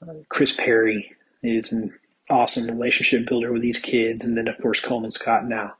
Uh, 0.00 0.14
Chris 0.28 0.54
Perry 0.54 1.16
is 1.42 1.72
an 1.72 1.92
awesome 2.32 2.66
relationship 2.66 3.26
builder 3.26 3.52
with 3.52 3.62
these 3.62 3.78
kids, 3.78 4.24
and 4.24 4.36
then 4.36 4.48
of 4.48 4.58
course 4.60 4.80
Coleman 4.80 5.12
Scott 5.12 5.46
now 5.46 5.74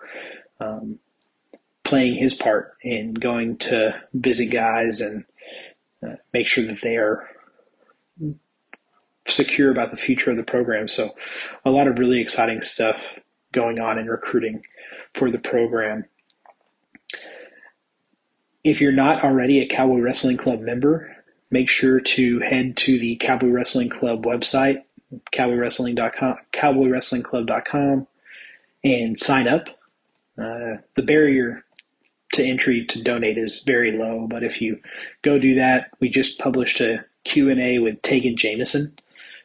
um, 0.61 0.99
playing 1.85 2.14
his 2.14 2.35
part 2.35 2.76
in 2.82 3.14
going 3.14 3.56
to 3.59 3.94
visit 4.14 4.52
guys 4.52 5.00
and 5.00 5.25
uh, 6.06 6.16
make 6.32 6.47
sure 6.47 6.64
that 6.64 6.80
they 6.82 6.97
are 6.97 7.28
secure 9.26 9.71
about 9.71 9.90
the 9.90 9.97
future 9.97 10.30
of 10.30 10.37
the 10.37 10.42
program. 10.42 10.88
So, 10.88 11.11
a 11.64 11.71
lot 11.71 11.88
of 11.88 11.99
really 11.99 12.21
exciting 12.21 12.62
stuff 12.62 13.00
going 13.52 13.80
on 13.80 13.99
in 13.99 14.06
recruiting 14.06 14.64
for 15.14 15.30
the 15.30 15.38
program. 15.38 16.04
If 18.64 18.80
you're 18.80 18.92
not 18.92 19.25
already 19.25 19.61
a 19.61 19.68
Cowboy 19.68 19.99
Wrestling 19.99 20.37
Club 20.37 20.61
member, 20.61 21.16
make 21.50 21.68
sure 21.68 22.00
to 22.00 22.38
head 22.40 22.76
to 22.78 22.99
the 22.99 23.16
Cowboy 23.16 23.49
Wrestling 23.49 23.90
Club 23.90 24.25
website 24.25 24.82
cowboywrestling.com, 25.33 26.37
cowboywrestlingclub.com, 26.52 28.07
and 28.85 29.19
sign 29.19 29.49
up. 29.49 29.69
Uh, 30.38 30.78
the 30.97 31.02
barrier 31.02 31.61
to 32.33 32.45
entry 32.45 32.85
to 32.87 33.02
donate 33.02 33.38
is 33.38 33.62
very 33.62 33.92
low, 33.92 34.26
but 34.28 34.42
if 34.42 34.61
you 34.61 34.81
go 35.23 35.38
do 35.38 35.54
that, 35.54 35.90
we 36.00 36.09
just 36.09 36.38
published 36.38 36.81
a 36.81 37.04
Q&A 37.25 37.78
with 37.78 38.00
Tagen 38.02 38.37
Jamison, 38.37 38.95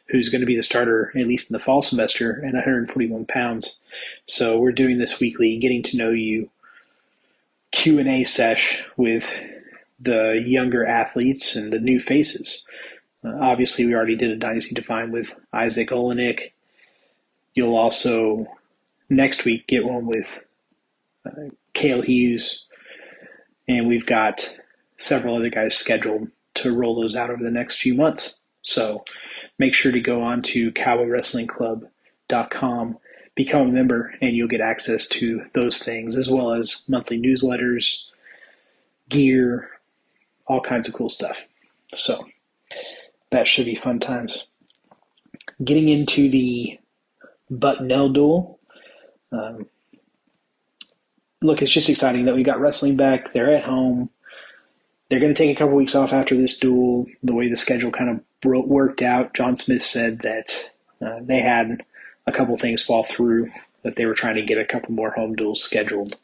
who's 0.06 0.30
going 0.30 0.40
to 0.40 0.46
be 0.46 0.56
the 0.56 0.62
starter 0.62 1.12
at 1.14 1.26
least 1.26 1.50
in 1.50 1.54
the 1.54 1.62
fall 1.62 1.82
semester 1.82 2.44
at 2.46 2.54
141 2.54 3.26
pounds. 3.26 3.82
So 4.26 4.58
we're 4.58 4.72
doing 4.72 4.98
this 4.98 5.20
weekly, 5.20 5.58
getting 5.58 5.82
to 5.84 5.96
know 5.96 6.10
you 6.10 6.50
Q&A 7.72 8.24
sesh 8.24 8.82
with 8.96 9.30
the 10.00 10.42
younger 10.46 10.86
athletes 10.86 11.54
and 11.56 11.72
the 11.72 11.78
new 11.78 12.00
faces. 12.00 12.66
Uh, 13.28 13.38
obviously, 13.40 13.86
we 13.86 13.94
already 13.94 14.16
did 14.16 14.30
a 14.30 14.36
Dynasty 14.36 14.74
Define 14.74 15.10
with 15.10 15.34
Izzak 15.52 15.90
Olejnik. 15.90 16.52
You'll 17.54 17.76
also 17.76 18.46
next 19.08 19.44
week 19.44 19.66
get 19.66 19.84
one 19.84 20.06
with 20.06 20.28
uh, 21.26 21.48
Cale 21.74 22.02
Hughes, 22.02 22.66
and 23.66 23.88
we've 23.88 24.06
got 24.06 24.56
several 24.98 25.36
other 25.36 25.50
guys 25.50 25.76
scheduled 25.76 26.28
to 26.54 26.72
roll 26.72 27.00
those 27.00 27.14
out 27.14 27.30
over 27.30 27.42
the 27.42 27.50
next 27.50 27.78
few 27.78 27.94
months. 27.94 28.42
So 28.62 29.04
make 29.58 29.74
sure 29.74 29.92
to 29.92 30.00
go 30.00 30.22
on 30.22 30.42
to 30.42 30.72
cowboywrestlingclub.com, 30.72 32.98
become 33.34 33.62
a 33.62 33.72
member, 33.72 34.14
and 34.20 34.36
you'll 34.36 34.48
get 34.48 34.60
access 34.60 35.08
to 35.08 35.44
those 35.54 35.82
things 35.82 36.16
as 36.16 36.28
well 36.28 36.52
as 36.52 36.84
monthly 36.88 37.18
newsletters, 37.20 38.08
gear, 39.08 39.70
all 40.46 40.60
kinds 40.60 40.86
of 40.88 40.94
cool 40.94 41.10
stuff. 41.10 41.44
So 41.94 42.26
that 43.30 43.46
should 43.46 43.66
be 43.66 43.74
fun 43.76 44.00
times. 44.00 44.44
Getting 45.62 45.88
into 45.88 46.30
the 46.30 46.78
Bucknell 47.50 48.10
duel. 48.10 48.60
Um, 49.32 49.66
look, 51.42 51.62
it's 51.62 51.70
just 51.70 51.88
exciting 51.88 52.24
that 52.24 52.34
we 52.34 52.42
got 52.42 52.60
wrestling 52.60 52.96
back. 52.96 53.32
They're 53.32 53.54
at 53.54 53.64
home. 53.64 54.10
They're 55.08 55.20
going 55.20 55.34
to 55.34 55.38
take 55.38 55.54
a 55.56 55.58
couple 55.58 55.76
weeks 55.76 55.94
off 55.94 56.12
after 56.12 56.36
this 56.36 56.58
duel. 56.58 57.06
The 57.22 57.34
way 57.34 57.48
the 57.48 57.56
schedule 57.56 57.90
kind 57.90 58.10
of 58.10 58.20
worked 58.44 59.02
out, 59.02 59.34
John 59.34 59.56
Smith 59.56 59.84
said 59.84 60.20
that 60.20 60.70
uh, 61.04 61.20
they 61.22 61.40
had 61.40 61.84
a 62.26 62.32
couple 62.32 62.56
things 62.58 62.82
fall 62.82 63.04
through, 63.04 63.50
that 63.82 63.96
they 63.96 64.04
were 64.04 64.14
trying 64.14 64.34
to 64.36 64.42
get 64.42 64.58
a 64.58 64.66
couple 64.66 64.92
more 64.92 65.10
home 65.10 65.34
duels 65.34 65.62
scheduled 65.62 66.16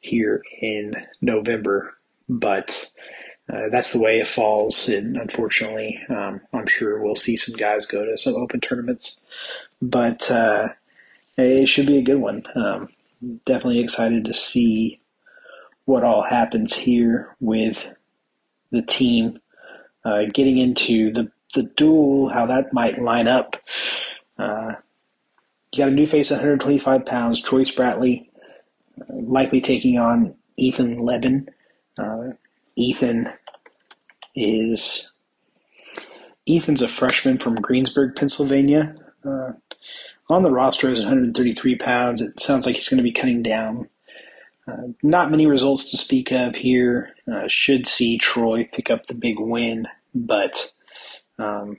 here 0.00 0.42
in 0.60 0.94
November. 1.20 1.94
But 2.28 2.90
uh, 3.50 3.68
that's 3.70 3.92
the 3.92 4.02
way 4.02 4.18
it 4.18 4.28
falls. 4.28 4.88
And 4.88 5.16
unfortunately, 5.16 6.00
um, 6.08 6.40
I'm 6.52 6.66
sure 6.66 7.02
we'll 7.02 7.16
see 7.16 7.36
some 7.36 7.56
guys 7.56 7.86
go 7.86 8.04
to 8.04 8.18
some 8.18 8.34
open 8.34 8.60
tournaments, 8.60 9.20
but 9.80 10.30
uh, 10.30 10.68
it 11.36 11.66
should 11.66 11.86
be 11.86 11.98
a 11.98 12.02
good 12.02 12.20
one. 12.20 12.44
Um, 12.54 12.88
definitely 13.44 13.80
excited 13.80 14.24
to 14.26 14.34
see 14.34 15.00
what 15.84 16.04
all 16.04 16.22
happens 16.22 16.76
here 16.76 17.34
with 17.40 17.84
the 18.70 18.82
team 18.82 19.38
uh, 20.04 20.22
getting 20.32 20.58
into 20.58 21.12
the 21.12 21.30
the 21.54 21.64
duel, 21.64 22.28
how 22.30 22.46
that 22.46 22.72
might 22.72 23.00
line 23.00 23.28
up. 23.28 23.56
Uh, 24.38 24.74
you 25.70 25.78
got 25.78 25.88
a 25.88 25.94
new 25.94 26.06
face, 26.06 26.30
125 26.30 27.04
pounds, 27.04 27.42
Troy 27.42 27.62
Spratley, 27.62 28.28
uh, 29.00 29.04
likely 29.08 29.60
taking 29.60 29.98
on 29.98 30.34
Ethan 30.56 30.94
Leben. 30.94 31.48
Uh, 31.98 32.30
Ethan 32.76 33.30
is 34.34 35.12
Ethan's 36.48 36.82
a 36.82 36.88
freshman 36.88 37.38
from 37.38 37.56
Greensburg, 37.56 38.16
Pennsylvania. 38.16 38.96
Uh, 39.24 39.52
on 40.28 40.42
the 40.42 40.50
roster 40.50 40.90
is 40.90 40.98
133 40.98 41.76
pounds. 41.76 42.20
It 42.20 42.40
sounds 42.40 42.66
like 42.66 42.76
he's 42.76 42.88
going 42.88 42.98
to 42.98 43.04
be 43.04 43.12
cutting 43.12 43.42
down. 43.42 43.88
Uh, 44.66 44.88
not 45.02 45.30
many 45.30 45.46
results 45.46 45.90
to 45.90 45.96
speak 45.96 46.32
of 46.32 46.56
here. 46.56 47.10
Uh, 47.30 47.48
should 47.48 47.86
see 47.86 48.18
Troy 48.18 48.68
pick 48.72 48.90
up 48.90 49.06
the 49.06 49.14
big 49.14 49.38
win, 49.38 49.86
but 50.14 50.72
um, 51.38 51.78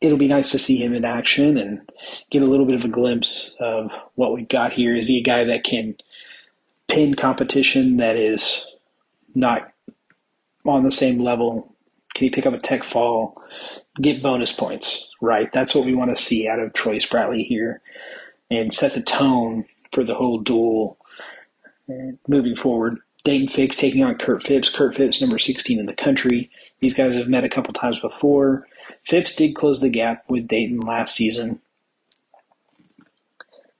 it'll 0.00 0.18
be 0.18 0.28
nice 0.28 0.50
to 0.52 0.58
see 0.58 0.76
him 0.76 0.94
in 0.94 1.04
action 1.04 1.58
and 1.58 1.90
get 2.30 2.42
a 2.42 2.46
little 2.46 2.66
bit 2.66 2.76
of 2.76 2.84
a 2.84 2.88
glimpse 2.88 3.56
of 3.60 3.90
what 4.14 4.32
we've 4.32 4.48
got 4.48 4.72
here. 4.72 4.96
Is 4.96 5.08
he 5.08 5.18
a 5.18 5.24
guy 5.24 5.44
that 5.44 5.64
can 5.64 5.96
pin 6.88 7.14
competition 7.14 7.98
that 7.98 8.16
is 8.16 8.66
not 9.34 9.72
on 10.66 10.84
the 10.84 10.90
same 10.90 11.18
level? 11.18 11.74
Can 12.14 12.26
he 12.26 12.30
pick 12.30 12.46
up 12.46 12.54
a 12.54 12.58
tech 12.58 12.84
fall, 12.84 13.42
get 14.00 14.22
bonus 14.22 14.52
points? 14.52 15.10
Right, 15.20 15.50
that's 15.52 15.74
what 15.74 15.86
we 15.86 15.94
want 15.94 16.14
to 16.14 16.22
see 16.22 16.48
out 16.48 16.58
of 16.58 16.72
Troy 16.72 16.96
Spratley 16.98 17.46
here, 17.46 17.80
and 18.50 18.72
set 18.72 18.94
the 18.94 19.02
tone 19.02 19.64
for 19.92 20.04
the 20.04 20.14
whole 20.14 20.38
duel 20.38 20.98
moving 22.28 22.56
forward. 22.56 22.98
Dayton 23.24 23.48
Fix 23.48 23.76
taking 23.76 24.02
on 24.02 24.16
Kurt 24.16 24.42
Phipps. 24.42 24.68
Kurt 24.68 24.96
Phipps, 24.96 25.20
number 25.20 25.38
16 25.38 25.78
in 25.78 25.86
the 25.86 25.94
country. 25.94 26.50
These 26.80 26.94
guys 26.94 27.14
have 27.14 27.28
met 27.28 27.44
a 27.44 27.48
couple 27.48 27.72
times 27.72 28.00
before. 28.00 28.66
Phipps 29.04 29.36
did 29.36 29.54
close 29.54 29.80
the 29.80 29.88
gap 29.88 30.24
with 30.28 30.48
Dayton 30.48 30.80
last 30.80 31.14
season 31.14 31.60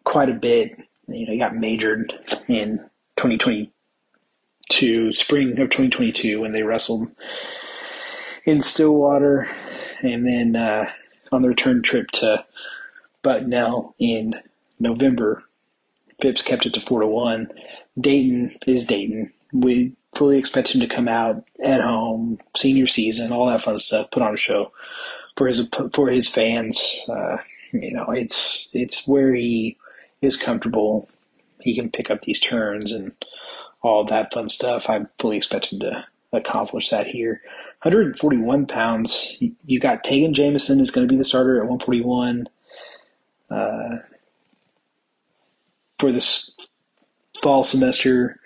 quite 0.05 0.29
a 0.29 0.35
bit. 0.35 0.81
You 1.09 1.27
know, 1.27 1.33
he 1.33 1.39
got 1.39 1.57
majored 1.57 2.13
in 2.49 2.89
2022, 4.73 5.13
spring 5.13 5.51
of 5.51 5.71
2022, 5.71 6.41
when 6.41 6.53
they 6.53 6.63
wrestled 6.63 7.09
in 8.45 8.61
Stillwater, 8.61 9.49
and 10.01 10.27
then 10.27 10.57
uh, 10.57 10.91
on 11.31 11.43
the 11.43 11.49
return 11.49 11.83
trip 11.83 12.11
to 12.13 12.45
Bucknell 13.23 13.95
in 13.99 14.41
November, 14.81 15.45
Phipps 16.21 16.43
kept 16.43 16.67
it 16.67 16.75
to 16.75 16.81
four 16.81 17.01
to 17.01 17.07
one. 17.07 17.51
Dayton 18.01 18.57
is 18.67 18.87
Dayton. 18.87 19.33
We 19.53 19.93
fully 20.15 20.39
expect 20.39 20.75
him 20.75 20.81
to 20.81 20.95
come 20.95 21.09
out 21.09 21.45
at 21.63 21.81
home, 21.81 22.39
senior 22.57 22.87
season, 22.87 23.33
all 23.33 23.47
that 23.47 23.63
fun 23.63 23.79
stuff, 23.79 24.11
put 24.11 24.23
on 24.23 24.35
a 24.35 24.39
show 24.39 24.73
for 25.37 25.47
his 25.47 25.69
for 25.93 26.09
his 26.09 26.29
fans. 26.29 27.01
Uh, 27.09 27.39
you 27.73 27.93
know, 27.93 28.07
it's 28.11 28.71
it's 28.73 29.07
where 29.07 29.35
he 29.35 29.77
is 30.23 30.37
comfortable. 30.37 31.09
He 31.61 31.75
can 31.75 31.91
pick 31.91 32.11
up 32.11 32.23
these 32.23 32.41
turns 32.41 32.93
and 32.93 33.13
all 33.83 34.05
that 34.05 34.33
fun 34.33 34.49
stuff. 34.49 34.89
I 34.89 35.01
fully 35.19 35.37
expect 35.37 35.73
him 35.73 35.81
to 35.81 36.05
accomplish 36.33 36.91
that 36.91 37.07
here. 37.07 37.43
141 37.83 38.67
pounds. 38.67 39.37
You 39.67 39.81
got 39.81 40.05
Tagen 40.05 40.33
Jamison 40.33 40.81
is 40.81 40.91
going 40.91 41.07
to 41.07 41.13
be 41.13 41.19
the 41.19 41.25
starter 41.25 41.57
at 41.57 41.69
141. 41.69 42.49
Uh, 43.51 43.99
for 45.99 46.13
this 46.13 46.57
fall 47.43 47.65
semester, 47.65 48.39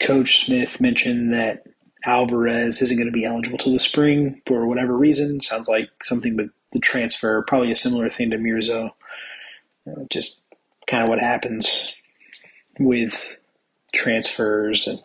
Coach 0.00 0.46
Smith 0.46 0.80
mentioned 0.80 1.32
that 1.32 1.66
Alvarez 2.04 2.80
isn't 2.82 2.96
going 2.96 3.08
to 3.08 3.12
be 3.12 3.24
eligible 3.24 3.58
till 3.58 3.72
the 3.72 3.80
spring 3.80 4.40
for 4.46 4.66
whatever 4.66 4.96
reason. 4.96 5.40
Sounds 5.40 5.68
like 5.68 5.88
something 6.02 6.36
with 6.36 6.50
the 6.72 6.78
transfer, 6.78 7.42
probably 7.42 7.72
a 7.72 7.76
similar 7.76 8.10
thing 8.10 8.30
to 8.30 8.36
Mirzo. 8.36 8.90
Uh, 9.86 10.04
just 10.10 10.42
kind 10.86 11.02
of 11.02 11.08
what 11.08 11.18
happens 11.18 11.94
with 12.78 13.36
transfers 13.94 14.86
and 14.86 15.02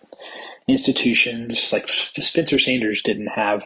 institutions. 0.68 1.72
Like 1.72 1.88
Spencer 1.90 2.60
Sanders 2.60 3.02
didn't 3.02 3.28
have 3.28 3.64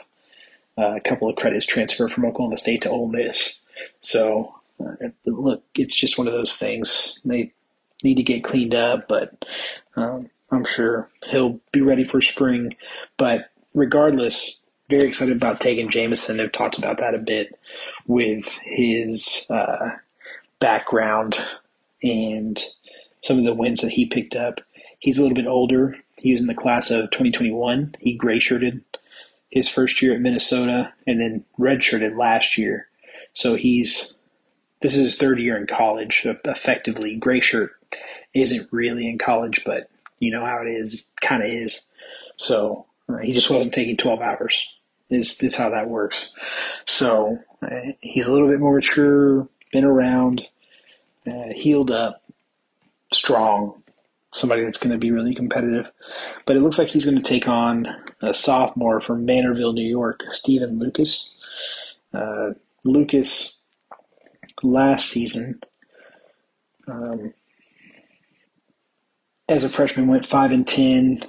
uh, 0.78 0.96
a 0.96 1.02
couple 1.02 1.30
of 1.30 1.36
credits 1.36 1.66
transfer 1.66 2.08
from 2.08 2.26
Oklahoma 2.26 2.58
State 2.58 2.84
to 2.84 2.90
Ole 2.90 3.08
Miss. 3.08 3.62
So, 4.02 4.56
uh, 4.80 5.10
look, 5.26 5.64
it's 5.76 5.96
just 5.96 6.18
one 6.18 6.28
of 6.28 6.34
those 6.34 6.58
things. 6.58 7.20
They 7.26 7.52
need 8.04 8.16
to 8.16 8.24
get 8.24 8.44
cleaned 8.44 8.76
up, 8.76 9.08
but 9.08 9.46
um, 9.96 10.30
I'm 10.52 10.66
sure 10.66 11.10
he'll 11.30 11.60
be 11.72 11.82
ready 11.82 12.04
for 12.04 12.22
spring. 12.22 12.76
But 13.18 13.50
regardless, 13.74 14.60
very 14.90 15.08
excited 15.08 15.36
about 15.36 15.60
Tagen 15.60 15.90
Jamison. 15.90 16.40
I've 16.40 16.51
talked 16.51 16.77
about 16.77 17.00
that 17.00 17.16
a 17.16 17.20
bit 17.20 17.60
with 18.06 18.48
his 18.64 19.46
uh, 19.50 19.90
background 20.60 21.44
and 22.03 22.64
some 23.22 23.40
of 23.40 23.46
the 23.46 23.53
wins 23.53 23.82
that 23.82 23.92
he 23.92 24.06
picked 24.06 24.36
up. 24.36 24.62
He's 25.00 25.18
a 25.18 25.22
little 25.22 25.36
bit 25.36 25.48
older. 25.48 25.96
He 26.18 26.31
was 26.31 26.42
in 26.42 26.48
the 26.48 26.55
class 26.55 26.90
of 26.90 27.12
2021. 27.12 27.96
He 28.00 28.16
gray 28.16 28.40
shirted 28.40 28.83
his 29.50 29.70
first 29.70 30.01
year 30.01 30.14
at 30.14 30.22
Minnesota 30.22 30.94
and 31.05 31.22
then 31.22 31.46
redshirted 31.60 32.18
last 32.18 32.57
year. 32.57 32.88
So 33.33 33.55
he's 33.55 34.16
this 34.81 34.96
is 34.96 35.03
his 35.03 35.18
third 35.18 35.40
year 35.40 35.57
in 35.57 35.68
college. 35.68 36.25
Effectively, 36.46 37.16
gray 37.16 37.40
shirt 37.40 37.72
isn't 38.33 38.72
really 38.72 39.07
in 39.10 39.18
college, 39.18 39.64
but 39.66 39.90
you 40.20 40.31
know 40.31 40.46
how 40.46 40.62
it 40.62 40.68
is, 40.70 41.12
kind 41.22 41.44
of 41.44 41.50
is. 41.50 41.88
So 42.38 42.86
uh, 43.10 43.18
he 43.18 43.33
just 43.33 43.50
wasn't 43.50 43.74
taking 43.74 43.98
12 43.98 44.22
hours. 44.22 44.66
Is 45.10 45.42
is 45.42 45.55
how 45.55 45.70
that 45.70 45.90
works. 45.90 46.33
So 46.86 47.40
uh, 47.62 47.94
he's 48.01 48.27
a 48.27 48.31
little 48.31 48.50
bit 48.50 48.60
more 48.60 48.75
mature, 48.75 49.48
been 49.72 49.86
around 49.86 50.42
uh, 51.25 51.53
healed 51.55 51.92
up, 51.92 52.24
strong, 53.14 53.83
somebody 54.38 54.64
that's 54.64 54.78
going 54.78 54.92
to 54.92 54.98
be 54.98 55.12
really 55.12 55.36
competitive. 55.36 55.88
But 56.46 56.56
it 56.56 56.62
looks 56.62 56.78
like 56.78 56.90
he's 56.90 57.06
going 57.06 57.18
to 57.18 57.24
take 57.24 57.48
on 57.48 57.88
a 58.22 58.34
sophomore 58.34 59.02
from 59.02 59.26
Manorville, 59.26 59.74
New 59.74 59.88
York, 59.88 60.22
Stephen 60.30 60.80
Lucas. 60.80 61.38
Uh, 62.14 62.52
Lucas 62.84 63.64
last 64.64 65.10
season, 65.10 65.60
um, 66.88 67.34
as 69.50 69.64
a 69.64 69.70
freshman, 69.70 70.08
went 70.08 70.26
five 70.26 70.52
and 70.52 70.68
ten. 70.68 71.20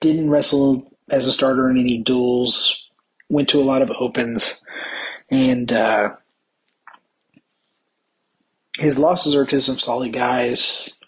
Didn't 0.00 0.30
wrestle 0.30 0.90
as 1.10 1.26
a 1.26 1.32
starter 1.32 1.68
in 1.70 1.78
any 1.78 1.98
duels. 1.98 2.88
Went 3.30 3.48
to 3.50 3.60
a 3.60 3.64
lot 3.64 3.82
of 3.82 3.90
opens, 3.98 4.64
and 5.30 5.72
uh, 5.72 6.14
his 8.78 8.98
losses 8.98 9.34
are 9.34 9.46
to 9.46 9.60
some 9.60 9.76
solid 9.76 10.12
guys 10.12 10.98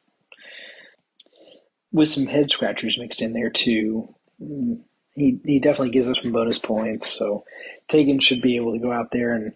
with 1.92 2.08
some 2.08 2.26
head 2.26 2.50
scratchers 2.50 2.98
mixed 2.98 3.22
in 3.22 3.32
there 3.32 3.50
too. 3.50 4.14
Mm, 4.42 4.80
he 5.14 5.40
he 5.44 5.58
definitely 5.58 5.90
gives 5.90 6.08
us 6.08 6.18
some 6.22 6.32
bonus 6.32 6.58
points. 6.58 7.06
So 7.06 7.44
Tagen 7.88 8.22
should 8.22 8.42
be 8.42 8.56
able 8.56 8.72
to 8.72 8.78
go 8.78 8.92
out 8.92 9.10
there 9.10 9.32
and 9.32 9.52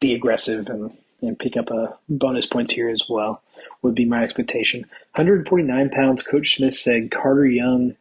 be 0.00 0.14
aggressive 0.14 0.66
and, 0.68 0.96
and 1.20 1.38
pick 1.38 1.56
up 1.56 1.70
a 1.70 1.98
bonus 2.08 2.46
points 2.46 2.72
here 2.72 2.88
as 2.88 3.04
well. 3.08 3.42
Would 3.82 3.94
be 3.94 4.04
my 4.04 4.22
expectation. 4.22 4.82
149 5.14 5.90
pounds. 5.90 6.22
Coach 6.22 6.56
Smith 6.56 6.74
said 6.74 7.10
Carter 7.10 7.46
Young, 7.46 7.96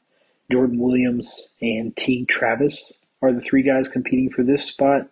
Jordan 0.52 0.80
Williams, 0.80 1.48
and 1.62 1.96
Teague 1.96 2.28
Travis 2.28 2.94
are 3.22 3.34
the 3.34 3.42
three 3.42 3.64
guys 3.64 3.88
competing 3.88 4.30
for 4.30 4.44
this 4.44 4.66
spot. 4.66 5.10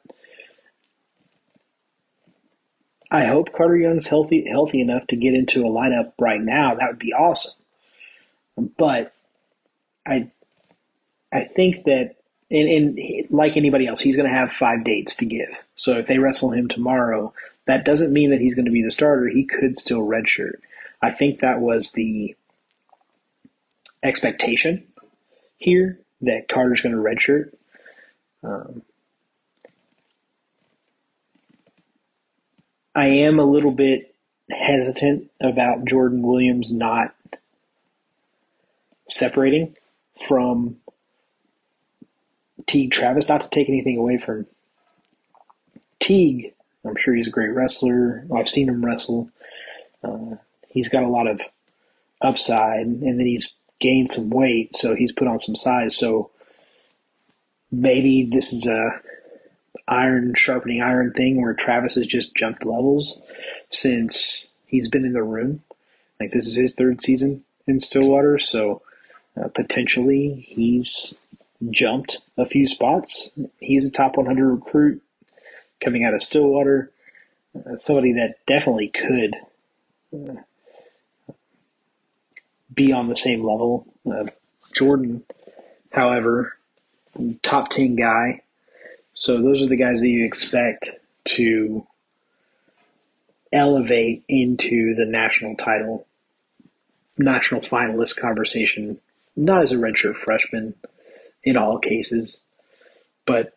I 3.12 3.26
hope 3.26 3.54
Carter 3.54 3.78
Young's 3.78 4.08
healthy 4.08 4.45
healthy 4.50 4.82
enough 4.82 5.08
to 5.08 5.15
get 5.15 5.34
into 5.34 5.62
a 5.62 5.69
lineup 5.69 6.13
right 6.19 6.41
now. 6.41 6.76
That 6.76 6.89
would 6.89 7.00
be 7.00 7.13
awesome. 7.13 7.60
But 8.78 9.13
I 10.06 10.32
I 11.32 11.45
think 11.45 11.86
that 11.86 12.15
and, 12.52 12.67
and 12.67 13.32
like 13.32 13.58
anybody 13.58 13.88
else, 13.88 14.00
he's 14.00 14.15
going 14.15 14.30
to 14.30 14.38
have 14.38 14.52
five 14.52 14.84
dates 14.84 15.17
to 15.17 15.26
give. 15.26 15.50
So 15.76 15.98
if 15.98 16.08
they 16.08 16.17
wrestle 16.17 16.52
him 16.52 16.67
tomorrow, 16.67 17.34
that 17.65 17.86
doesn't 17.86 18.13
mean 18.13 18.32
that 18.32 18.41
he's 18.41 18.56
going 18.56 18.65
to 18.65 18.72
be 18.72 18.84
the 18.84 18.91
starter. 18.91 19.28
He 19.28 19.45
could 19.45 19.78
still 19.78 20.02
redshirt. 20.02 20.60
I 21.02 21.12
think 21.12 21.39
that 21.39 21.62
was 21.62 21.91
the 21.91 22.36
expectation 24.04 24.88
here 25.58 26.00
that 26.22 26.50
Carter's 26.50 26.82
going 26.82 26.95
to 26.95 27.02
redshirt. 27.02 27.54
Um, 28.43 28.82
I 32.95 33.06
am 33.08 33.39
a 33.39 33.45
little 33.45 33.71
bit 33.71 34.15
hesitant 34.49 35.30
about 35.39 35.86
Jordan 35.86 36.21
Williams 36.21 36.75
not 36.75 37.13
separating 39.08 39.75
from 40.28 40.78
Teague 42.65 42.91
Travis. 42.91 43.30
Not 43.30 43.41
to 43.41 43.49
take 43.49 43.69
anything 43.69 43.97
away 43.97 44.17
from 44.17 44.47
Teague, 45.99 46.54
I'm 46.86 46.95
sure 46.95 47.13
he's 47.13 47.28
a 47.28 47.32
great 47.32 47.54
wrestler. 47.54 48.25
I've 48.36 48.49
seen 48.49 48.69
him 48.69 48.84
wrestle. 48.84 49.30
Uh, 50.04 50.36
he's 50.69 50.89
got 50.89 51.04
a 51.04 51.10
lot 51.10 51.28
of 51.28 51.41
upside, 52.21 52.86
and 52.86 53.19
then 53.19 53.25
he's 53.25 53.56
gained 53.80 54.12
some 54.12 54.30
weight, 54.30 54.75
so 54.75 54.95
he's 54.95 55.12
put 55.12 55.28
on 55.28 55.39
some 55.39 55.56
size. 55.56 55.95
So 55.95 56.32
maybe 57.71 58.30
this 58.32 58.54
is 58.54 58.67
a 58.67 59.02
iron 59.89 60.34
sharpening 60.38 60.82
iron 60.82 61.12
thing 61.12 61.41
where 61.41 61.54
Travis 61.54 61.95
has 61.95 62.06
just 62.06 62.36
jumped 62.36 62.63
levels 62.63 63.21
since 63.69 64.47
he's 64.67 64.88
been 64.88 65.04
in 65.04 65.13
the 65.13 65.23
room. 65.23 65.63
Like 66.19 66.32
this 66.32 66.47
is 66.47 66.56
his 66.56 66.75
third 66.75 67.02
season 67.02 67.43
in 67.67 67.80
Stillwater, 67.80 68.39
so 68.39 68.82
uh, 69.39 69.47
potentially 69.47 70.45
he's 70.47 71.13
jumped 71.71 72.19
a 72.38 72.45
few 72.45 72.67
spots. 72.67 73.32
He's 73.60 73.86
a 73.86 73.91
top 73.91 74.15
100 74.15 74.47
recruit 74.47 75.02
coming 75.84 76.04
out 76.04 76.13
of 76.13 76.23
Stillwater. 76.23 76.91
Uh, 77.56 77.78
somebody 77.80 78.13
that 78.13 78.45
definitely 78.45 78.89
could 78.89 79.36
uh, 80.13 80.41
be 82.73 82.91
on 82.91 83.08
the 83.08 83.15
same 83.15 83.43
level. 83.43 83.88
Uh, 84.10 84.25
Jordan, 84.73 85.23
however, 85.91 86.56
top 87.41 87.69
10 87.69 87.95
guy, 87.95 88.41
so 89.13 89.41
those 89.41 89.62
are 89.62 89.67
the 89.67 89.76
guys 89.76 90.02
that 90.02 90.10
you 90.10 90.26
expect 90.26 90.89
to 91.26 91.86
elevate 93.52 94.24
into 94.28 94.95
the 94.95 95.06
national 95.06 95.56
title, 95.56 96.08
national 97.17 97.62
finalist 97.62 98.19
conversation 98.19 99.00
not 99.36 99.62
as 99.62 99.72
a 99.72 99.78
redshirt 99.78 100.15
freshman 100.15 100.76
in 101.43 101.56
all 101.56 101.80
cases, 101.80 102.41
but 103.26 103.54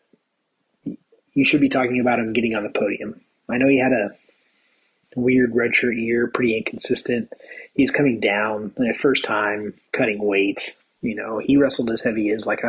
you 1.34 1.44
should 1.44 1.60
be 1.60 1.68
talking 1.68 2.00
about 2.00 2.18
him 2.18 2.32
getting 2.32 2.54
on 2.54 2.62
the 2.62 2.70
podium. 2.70 3.20
I 3.48 3.56
know 3.58 3.68
he 3.68 3.78
had 3.78 3.92
a 3.92 4.10
weird 5.16 5.52
redshirt 5.52 6.00
year, 6.00 6.28
pretty 6.28 6.56
inconsistent. 6.56 7.32
He's 7.74 7.90
coming 7.90 8.20
down 8.20 8.72
first 8.94 9.24
time 9.24 9.74
cutting 9.92 10.22
weight. 10.22 10.74
You 11.00 11.16
know, 11.16 11.38
he 11.38 11.56
wrestled 11.56 11.90
as 11.90 12.02
heavy 12.02 12.30
as 12.30 12.46
like 12.46 12.60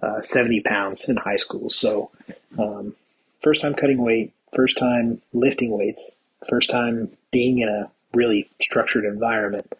170 0.00 0.60
pounds 0.60 1.08
in 1.08 1.16
high 1.16 1.36
school. 1.36 1.70
So, 1.70 2.10
um, 2.58 2.94
first 3.42 3.60
time 3.60 3.74
cutting 3.74 4.02
weight, 4.02 4.32
first 4.54 4.78
time 4.78 5.20
lifting 5.32 5.70
weights, 5.70 6.02
first 6.48 6.70
time 6.70 7.10
being 7.30 7.58
in 7.58 7.68
a 7.68 7.90
really 8.12 8.50
structured 8.60 9.04
environment. 9.04 9.72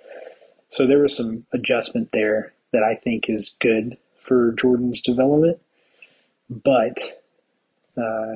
So 0.71 0.87
there 0.87 0.99
was 1.01 1.17
some 1.17 1.47
adjustment 1.53 2.11
there 2.13 2.53
that 2.73 2.83
I 2.83 2.95
think 2.95 3.29
is 3.29 3.57
good 3.61 3.97
for 4.23 4.53
Jordan's 4.53 5.01
development. 5.01 5.59
But 6.49 7.23
uh, 7.97 8.35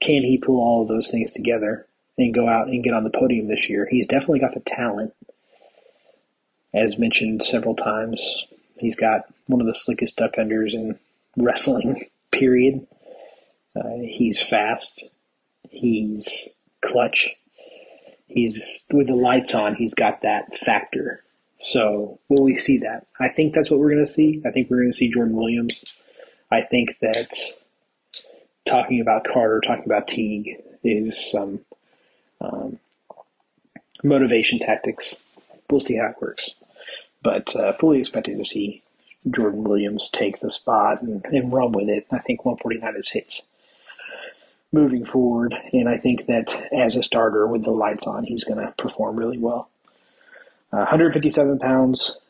can 0.00 0.22
he 0.22 0.38
pull 0.38 0.60
all 0.60 0.82
of 0.82 0.88
those 0.88 1.10
things 1.10 1.32
together 1.32 1.86
and 2.18 2.34
go 2.34 2.48
out 2.48 2.68
and 2.68 2.84
get 2.84 2.94
on 2.94 3.04
the 3.04 3.10
podium 3.10 3.48
this 3.48 3.68
year? 3.68 3.86
He's 3.90 4.06
definitely 4.06 4.40
got 4.40 4.54
the 4.54 4.60
talent. 4.60 5.14
As 6.72 6.98
mentioned 6.98 7.42
several 7.42 7.74
times, 7.74 8.44
he's 8.80 8.96
got 8.96 9.32
one 9.46 9.60
of 9.60 9.66
the 9.66 9.74
slickest 9.74 10.16
duck 10.16 10.34
unders 10.36 10.74
in 10.74 10.98
wrestling, 11.36 12.04
period. 12.30 12.86
Uh, 13.76 13.98
he's 14.02 14.42
fast. 14.42 15.04
He's 15.68 16.48
clutch. 16.82 17.30
He's 18.26 18.84
with 18.92 19.06
the 19.08 19.14
lights 19.16 19.54
on. 19.54 19.74
He's 19.74 19.94
got 19.94 20.22
that 20.22 20.58
factor. 20.58 21.22
So 21.58 22.18
will 22.28 22.42
we 22.42 22.56
see 22.56 22.78
that? 22.78 23.06
I 23.18 23.28
think 23.28 23.54
that's 23.54 23.70
what 23.70 23.78
we're 23.78 23.90
going 23.90 24.04
to 24.04 24.10
see. 24.10 24.42
I 24.46 24.50
think 24.50 24.70
we're 24.70 24.78
going 24.78 24.92
to 24.92 24.96
see 24.96 25.12
Jordan 25.12 25.36
Williams. 25.36 25.84
I 26.50 26.62
think 26.62 26.96
that 27.00 27.36
talking 28.64 29.00
about 29.00 29.24
Carter, 29.24 29.60
talking 29.60 29.84
about 29.84 30.08
Teague 30.08 30.56
is 30.82 31.30
some 31.30 31.60
um, 32.40 32.78
motivation 34.02 34.58
tactics. 34.58 35.16
We'll 35.68 35.80
see 35.80 35.96
how 35.96 36.06
it 36.06 36.16
works. 36.20 36.50
But 37.22 37.54
uh, 37.54 37.74
fully 37.74 37.98
expecting 37.98 38.38
to 38.38 38.44
see 38.44 38.82
Jordan 39.28 39.64
Williams 39.64 40.10
take 40.10 40.40
the 40.40 40.50
spot 40.50 41.02
and, 41.02 41.24
and 41.26 41.52
run 41.52 41.72
with 41.72 41.88
it. 41.88 42.06
I 42.10 42.18
think 42.18 42.44
149 42.44 42.96
is 42.96 43.10
his 43.10 43.42
moving 44.72 45.04
forward. 45.04 45.54
And 45.72 45.88
I 45.88 45.96
think 45.96 46.26
that 46.26 46.68
as 46.72 46.96
a 46.96 47.02
starter 47.02 47.46
with 47.46 47.64
the 47.64 47.70
lights 47.70 48.06
on, 48.06 48.24
he's 48.24 48.44
going 48.44 48.64
to 48.64 48.72
perform 48.78 49.16
really 49.16 49.38
well. 49.38 49.68
Uh, 50.72 50.86
157 50.86 51.58
pounds, 51.58 52.20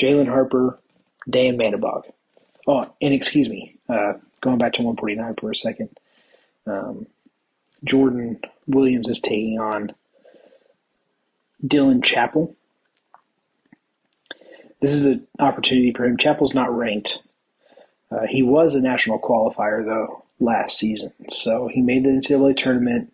Jalen 0.00 0.28
Harper, 0.28 0.78
Dan 1.28 1.56
Manabog. 1.56 2.02
Oh, 2.66 2.90
and 3.00 3.14
excuse 3.14 3.48
me, 3.48 3.76
uh, 3.88 4.14
going 4.40 4.58
back 4.58 4.72
to 4.74 4.82
149 4.82 5.34
for 5.40 5.50
a 5.50 5.56
second. 5.56 5.90
Um, 6.66 7.06
Jordan 7.84 8.40
Williams 8.66 9.08
is 9.08 9.20
taking 9.20 9.60
on 9.60 9.94
Dylan 11.64 12.02
Chappell. 12.02 12.56
This 14.84 14.92
is 14.92 15.06
an 15.06 15.26
opportunity 15.38 15.94
for 15.94 16.04
him. 16.04 16.18
Chappell's 16.18 16.54
not 16.54 16.76
ranked. 16.76 17.22
Uh, 18.10 18.26
he 18.28 18.42
was 18.42 18.74
a 18.74 18.82
national 18.82 19.18
qualifier, 19.18 19.82
though, 19.82 20.24
last 20.40 20.78
season. 20.78 21.10
So 21.30 21.68
he 21.68 21.80
made 21.80 22.04
the 22.04 22.10
NCAA 22.10 22.54
tournament, 22.54 23.10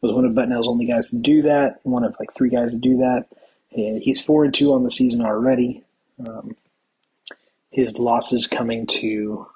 was 0.00 0.14
one 0.14 0.24
of 0.24 0.32
Bucknell's 0.32 0.66
only 0.66 0.86
guys 0.86 1.10
to 1.10 1.18
do 1.18 1.42
that, 1.42 1.80
one 1.82 2.02
of 2.02 2.16
like 2.18 2.32
three 2.32 2.48
guys 2.48 2.70
to 2.70 2.78
do 2.78 2.96
that. 2.96 3.26
And 3.72 4.00
he's 4.02 4.24
4 4.24 4.46
and 4.46 4.54
2 4.54 4.72
on 4.72 4.84
the 4.84 4.90
season 4.90 5.20
already. 5.20 5.84
Um, 6.18 6.56
his 7.70 7.98
losses 7.98 8.46
coming 8.46 8.86
to 8.86 9.46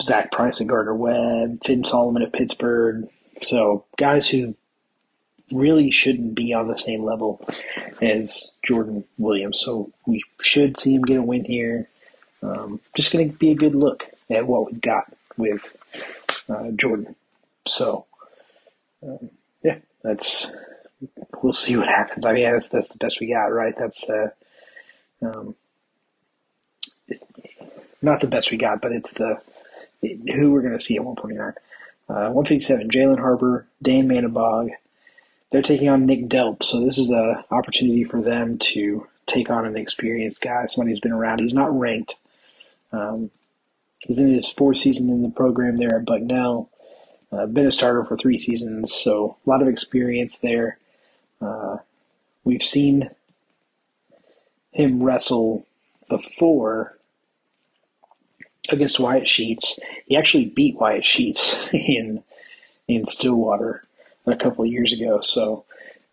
Zach 0.00 0.30
Price 0.30 0.60
at 0.60 0.68
Gardner 0.68 0.94
Webb, 0.94 1.64
Finn 1.64 1.84
Solomon 1.84 2.22
at 2.22 2.32
Pittsburgh. 2.32 3.08
So 3.42 3.86
guys 3.98 4.28
who 4.28 4.54
really 5.52 5.90
shouldn't 5.90 6.34
be 6.34 6.52
on 6.52 6.68
the 6.68 6.78
same 6.78 7.04
level 7.04 7.44
as 8.00 8.54
Jordan 8.64 9.04
Williams. 9.18 9.60
So 9.60 9.92
we 10.06 10.22
should 10.40 10.78
see 10.78 10.94
him 10.94 11.02
get 11.02 11.18
a 11.18 11.22
win 11.22 11.44
here. 11.44 11.88
Um, 12.42 12.80
just 12.96 13.12
going 13.12 13.30
to 13.30 13.36
be 13.36 13.50
a 13.50 13.56
good 13.56 13.74
look 13.74 14.04
at 14.30 14.46
what 14.46 14.70
we've 14.70 14.80
got 14.80 15.12
with 15.36 15.60
uh, 16.48 16.70
Jordan. 16.70 17.14
So 17.66 18.06
um, 19.02 19.30
yeah, 19.62 19.78
that's 20.02 20.54
we'll 21.42 21.52
see 21.52 21.76
what 21.76 21.88
happens. 21.88 22.24
I 22.24 22.32
mean, 22.32 22.50
that's 22.50 22.68
that's 22.68 22.88
the 22.88 22.98
best 22.98 23.20
we 23.20 23.28
got, 23.28 23.46
right? 23.46 23.74
That's 23.76 24.08
uh, 24.08 24.30
um, 25.22 25.54
not 28.02 28.20
the 28.20 28.26
best 28.26 28.50
we 28.50 28.56
got, 28.56 28.80
but 28.80 28.92
it's 28.92 29.14
the 29.14 29.40
who 30.02 30.52
we're 30.52 30.62
going 30.62 30.78
to 30.78 30.84
see 30.84 30.96
at 30.96 31.04
149. 31.04 31.52
Uh, 32.08 32.32
157, 32.32 32.90
Jalen 32.90 33.20
Harper, 33.20 33.66
Dan 33.82 34.08
Manabog. 34.08 34.70
They're 35.50 35.62
taking 35.62 35.88
on 35.88 36.06
Nick 36.06 36.28
Delp, 36.28 36.62
so 36.62 36.84
this 36.84 36.96
is 36.96 37.10
an 37.10 37.42
opportunity 37.50 38.04
for 38.04 38.22
them 38.22 38.58
to 38.58 39.06
take 39.26 39.50
on 39.50 39.66
an 39.66 39.76
experienced 39.76 40.40
guy, 40.40 40.66
somebody 40.66 40.92
who's 40.92 41.00
been 41.00 41.12
around. 41.12 41.40
He's 41.40 41.54
not 41.54 41.76
ranked. 41.76 42.14
Um, 42.92 43.30
he's 43.98 44.20
in 44.20 44.32
his 44.32 44.48
fourth 44.48 44.78
season 44.78 45.10
in 45.10 45.22
the 45.22 45.30
program 45.30 45.76
there 45.76 45.96
at 45.96 46.04
Bucknell. 46.04 46.70
Uh, 47.32 47.46
been 47.46 47.66
a 47.66 47.72
starter 47.72 48.04
for 48.04 48.16
three 48.16 48.38
seasons, 48.38 48.92
so 48.92 49.36
a 49.44 49.50
lot 49.50 49.62
of 49.62 49.68
experience 49.68 50.38
there. 50.38 50.78
Uh, 51.40 51.78
we've 52.44 52.62
seen 52.62 53.10
him 54.72 55.02
wrestle 55.02 55.66
before 56.08 56.96
against 58.68 59.00
Wyatt 59.00 59.28
Sheets. 59.28 59.80
He 60.06 60.16
actually 60.16 60.46
beat 60.46 60.76
Wyatt 60.76 61.04
Sheets 61.04 61.56
in 61.72 62.22
in 62.86 63.04
Stillwater 63.04 63.84
a 64.32 64.36
couple 64.36 64.64
of 64.64 64.70
years 64.70 64.92
ago. 64.92 65.20
So 65.20 65.64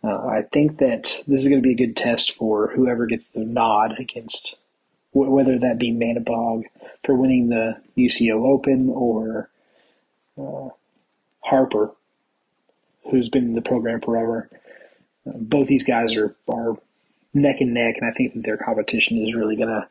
uh, 0.02 0.26
I 0.26 0.42
think 0.52 0.78
that 0.78 1.22
this 1.26 1.42
is 1.42 1.48
going 1.48 1.62
to 1.62 1.66
be 1.66 1.72
a 1.72 1.86
good 1.86 1.96
test 1.96 2.34
for 2.34 2.68
whoever 2.68 3.06
gets 3.06 3.28
the 3.28 3.44
nod 3.44 3.98
against 3.98 4.56
whether 5.12 5.58
that 5.58 5.78
be 5.78 5.90
Manabog 5.90 6.64
for 7.02 7.14
winning 7.14 7.48
the 7.48 7.80
UCO 7.96 8.46
Open 8.46 8.90
or 8.90 9.48
uh, 10.38 10.68
Harper, 11.40 11.92
who's 13.10 13.28
been 13.28 13.44
in 13.44 13.54
the 13.54 13.62
program 13.62 14.00
forever. 14.00 14.48
Uh, 15.26 15.32
both 15.36 15.66
these 15.66 15.84
guys 15.84 16.14
are, 16.14 16.36
are 16.46 16.76
neck 17.34 17.56
and 17.60 17.74
neck, 17.74 17.96
and 18.00 18.08
I 18.08 18.14
think 18.14 18.34
that 18.34 18.44
their 18.44 18.58
competition 18.58 19.18
is 19.18 19.34
really 19.34 19.56
going 19.56 19.70
to 19.70 19.88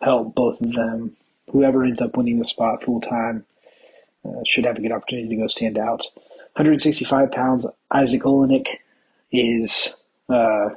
help 0.00 0.34
both 0.34 0.60
of 0.60 0.72
them 0.72 1.16
whoever 1.50 1.84
ends 1.84 2.00
up 2.00 2.16
winning 2.16 2.38
the 2.38 2.46
spot 2.46 2.84
full 2.84 3.00
time 3.00 3.44
uh, 4.24 4.40
should 4.46 4.64
have 4.64 4.76
a 4.76 4.80
good 4.80 4.92
opportunity 4.92 5.28
to 5.28 5.36
go 5.36 5.48
stand 5.48 5.78
out. 5.78 6.04
165 6.58 7.30
pounds, 7.30 7.66
Izzak 7.92 8.22
Olejnik 8.22 8.66
is 9.30 9.94
uh, 10.28 10.70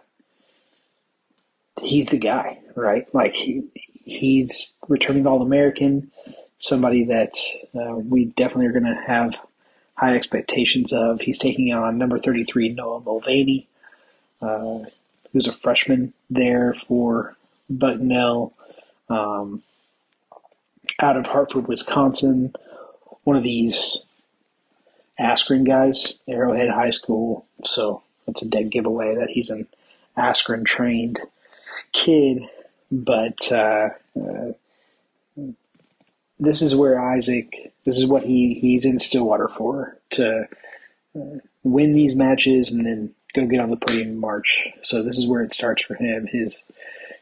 he's 1.82 2.10
the 2.10 2.20
guy, 2.20 2.60
right? 2.76 3.12
Like 3.16 3.34
he, 3.34 3.64
he's 4.04 4.76
returning 4.88 5.26
All 5.26 5.42
American, 5.42 6.12
somebody 6.60 7.06
that 7.06 7.34
uh, 7.74 7.96
we 7.96 8.26
definitely 8.26 8.68
are 8.68 8.74
going 8.74 8.84
to 8.84 9.04
have 9.08 9.34
high 9.96 10.16
expectations 10.16 10.94
of. 10.94 11.20
He's 11.20 11.40
taking 11.40 11.74
on 11.74 11.98
number 11.98 12.20
33 12.20 12.70
Noah 12.70 13.02
Mulvaney, 13.02 13.68
uh, 14.40 14.82
who's 15.34 15.48
a 15.48 15.52
freshman 15.54 16.14
there 16.30 16.76
for 16.88 17.36
Bucknell. 17.72 18.54
Um, 19.10 19.64
out 21.00 21.18
of 21.18 21.26
Hartford, 21.26 21.68
Wisconsin, 21.68 22.54
one 23.24 23.36
of 23.36 23.42
these 23.42 24.06
Askren 25.22 25.66
guys, 25.66 26.14
Arrowhead 26.28 26.70
High 26.70 26.90
School. 26.90 27.46
So 27.64 28.04
that's 28.26 28.42
a 28.42 28.48
dead 28.48 28.72
giveaway 28.72 29.16
that 29.16 29.30
he's 29.30 29.50
an 29.50 29.68
Askren 30.18 30.66
trained 30.66 31.20
kid. 31.94 32.44
But 32.92 33.52
uh, 33.52 33.90
uh, 34.20 34.52
this 36.40 36.62
is 36.62 36.76
where 36.76 36.96
Izzak, 36.96 37.72
this 37.86 37.98
is 37.98 38.08
what 38.08 38.24
he, 38.24 38.58
he's 38.60 38.84
in 38.84 39.00
Stillwater 39.00 39.48
for 39.48 39.98
to 40.12 40.48
uh, 41.16 41.40
win 41.64 41.94
these 41.94 42.16
matches 42.16 42.72
and 42.72 42.86
then 42.86 43.14
go 43.34 43.46
get 43.46 43.62
on 43.62 43.70
the 43.70 43.78
podium 43.78 44.10
in 44.10 44.18
March. 44.18 44.68
So 44.82 45.04
this 45.04 45.18
is 45.18 45.28
where 45.28 45.42
it 45.42 45.54
starts 45.54 45.84
for 45.84 45.96
him. 45.96 46.28
His 46.28 46.64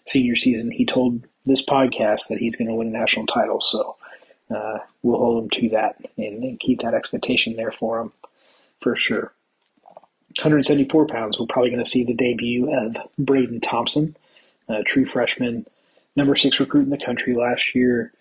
senior 0.07 0.35
season, 0.35 0.71
he 0.71 0.85
told 0.85 1.21
this 1.45 1.63
podcast 1.63 2.29
that 2.29 2.39
he's 2.39 2.55
going 2.55 2.67
to 2.67 2.73
win 2.73 2.87
a 2.87 2.91
national 2.91 3.27
title. 3.27 3.61
So 3.61 3.95
uh, 4.53 4.79
we'll 5.03 5.17
hold 5.17 5.43
them 5.43 5.49
to 5.49 5.69
that 5.69 5.95
and, 6.17 6.43
and, 6.43 6.59
keep 6.59 6.81
that 6.81 6.93
expectation 6.93 7.55
there 7.55 7.71
for 7.71 7.99
them 7.99 8.11
for 8.81 8.95
sure. 8.95 9.31
174 10.37 11.07
pounds, 11.07 11.39
we're 11.39 11.45
probably 11.47 11.69
going 11.69 11.83
to 11.83 11.89
see 11.89 12.03
the 12.03 12.13
debut 12.13 12.71
of 12.73 12.97
Braden 13.17 13.61
Thompson, 13.61 14.15
true 14.85 15.05
freshman, 15.05 15.65
number 16.15 16.35
six 16.35 16.59
recruit 16.59 16.83
in 16.83 16.89
the 16.91 17.03
country 17.03 17.33
last 17.33 17.73
year. 17.75 18.13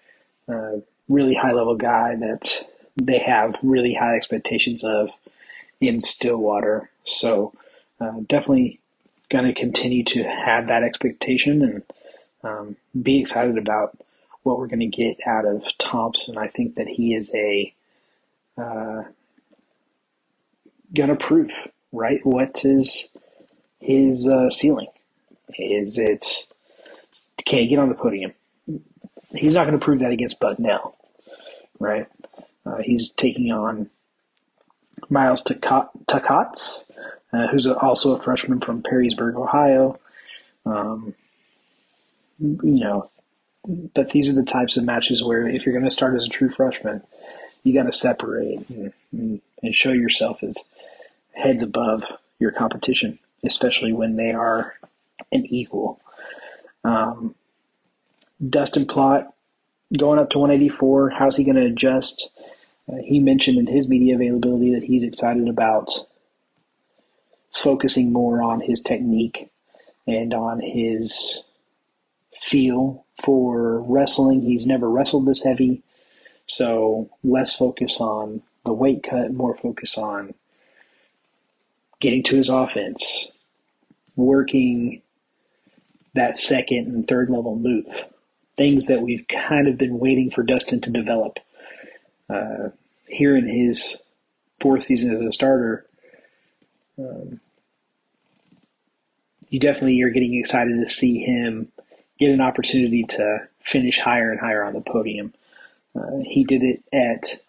Really 1.08 1.34
high 1.34 1.52
level 1.52 1.76
guy 1.76 2.16
that 2.16 2.66
they 2.96 3.18
have 3.18 3.54
really 3.62 3.94
high 3.94 4.16
expectations 4.16 4.84
of 4.84 5.10
in 5.80 6.00
Stillwater. 6.00 6.90
So 7.04 7.52
uh, 8.00 8.20
definitely 8.26 8.80
going 9.30 9.44
to 9.44 9.54
continue 9.54 10.04
to 10.04 10.22
have 10.24 10.68
that 10.68 10.82
expectation 10.82 11.62
and 11.62 11.82
um, 12.42 12.76
be 13.00 13.20
excited 13.20 13.58
about 13.58 13.96
what 14.48 14.58
we're 14.58 14.66
going 14.66 14.80
to 14.80 14.86
get 14.86 15.18
out 15.26 15.44
of 15.44 15.62
Thompson. 15.78 16.38
I 16.38 16.48
think 16.48 16.76
that 16.76 16.88
he 16.88 17.14
is 17.14 17.30
a 17.34 17.74
uh, 18.56 19.02
going 20.94 21.10
to 21.10 21.16
prove 21.16 21.52
right 21.92 22.24
what 22.24 22.64
is 22.64 23.10
his 23.78 24.26
uh, 24.26 24.50
ceiling. 24.50 24.88
Is 25.58 25.98
it 25.98 26.46
can 27.46 27.60
he 27.60 27.68
get 27.68 27.78
on 27.78 27.90
the 27.90 27.94
podium? 27.94 28.32
He's 29.30 29.54
not 29.54 29.66
going 29.66 29.78
to 29.78 29.84
prove 29.84 30.00
that 30.00 30.12
against 30.12 30.40
Bucknell, 30.40 30.96
right? 31.78 32.06
Uh, 32.64 32.78
he's 32.78 33.10
taking 33.12 33.52
on 33.52 33.90
Miles 35.10 35.42
Takats, 35.42 36.84
uh, 37.32 37.46
who's 37.48 37.66
also 37.66 38.16
a 38.16 38.22
freshman 38.22 38.60
from 38.60 38.82
Perrysburg, 38.82 39.34
Ohio. 39.34 39.98
Um, 40.64 41.14
you 42.40 42.58
know, 42.62 43.10
but 43.68 44.10
these 44.10 44.30
are 44.30 44.34
the 44.34 44.44
types 44.44 44.76
of 44.76 44.84
matches 44.84 45.22
where 45.22 45.46
if 45.46 45.64
you're 45.64 45.74
going 45.74 45.84
to 45.84 45.90
start 45.90 46.16
as 46.16 46.24
a 46.24 46.28
true 46.28 46.48
freshman, 46.48 47.02
you 47.62 47.74
got 47.74 47.84
to 47.84 47.92
separate 47.92 48.68
and, 48.70 48.92
and, 49.12 49.74
show 49.74 49.92
yourself 49.92 50.42
as 50.42 50.56
heads 51.32 51.62
above 51.62 52.02
your 52.38 52.50
competition, 52.50 53.18
especially 53.44 53.92
when 53.92 54.16
they 54.16 54.30
are 54.30 54.74
an 55.32 55.44
equal. 55.46 56.00
Um, 56.84 57.34
Dustin 58.48 58.86
Plott 58.86 59.30
going 59.96 60.18
up 60.18 60.30
to 60.30 60.38
184. 60.38 61.10
How's 61.10 61.36
he 61.36 61.44
going 61.44 61.56
to 61.56 61.66
adjust? 61.66 62.30
Uh, 62.90 62.96
he 63.04 63.18
mentioned 63.18 63.58
in 63.58 63.66
his 63.66 63.88
media 63.88 64.14
availability 64.14 64.74
that 64.74 64.84
he's 64.84 65.02
excited 65.02 65.48
about 65.48 65.90
focusing 67.52 68.12
more 68.12 68.40
on 68.42 68.60
his 68.60 68.80
technique 68.80 69.50
and 70.06 70.32
on 70.32 70.60
his 70.60 71.42
feel 72.40 73.04
for 73.22 73.80
wrestling. 73.82 74.42
He's 74.42 74.66
never 74.66 74.88
wrestled 74.88 75.26
this 75.26 75.44
heavy, 75.44 75.82
so 76.46 77.10
less 77.24 77.56
focus 77.56 78.00
on 78.00 78.42
the 78.64 78.72
weight 78.72 79.02
cut, 79.02 79.32
more 79.32 79.56
focus 79.56 79.98
on 79.98 80.34
getting 82.00 82.22
to 82.24 82.36
his 82.36 82.48
offense, 82.48 83.30
working 84.16 85.02
that 86.14 86.38
second 86.38 86.88
and 86.88 87.06
third 87.06 87.30
level 87.30 87.56
move. 87.56 87.86
Things 88.56 88.86
that 88.86 89.02
we've 89.02 89.26
kind 89.28 89.68
of 89.68 89.78
been 89.78 89.98
waiting 89.98 90.30
for 90.30 90.42
Dustin 90.42 90.80
to 90.82 90.90
develop. 90.90 91.38
Uh, 92.28 92.70
here 93.08 93.36
in 93.36 93.48
his 93.48 94.00
fourth 94.60 94.84
season 94.84 95.16
as 95.16 95.22
a 95.22 95.32
starter, 95.32 95.86
um, 96.98 97.40
you 99.48 99.60
definitely 99.60 100.02
are 100.02 100.10
getting 100.10 100.34
excited 100.34 100.82
to 100.82 100.92
see 100.92 101.20
him 101.20 101.68
get 102.18 102.30
an 102.30 102.40
opportunity 102.40 103.04
to 103.04 103.48
finish 103.64 104.00
higher 104.00 104.30
and 104.30 104.40
higher 104.40 104.64
on 104.64 104.74
the 104.74 104.80
podium. 104.80 105.32
Uh, 105.94 106.18
he 106.24 106.44
did 106.44 106.62
it 106.62 106.82
at 106.92 107.40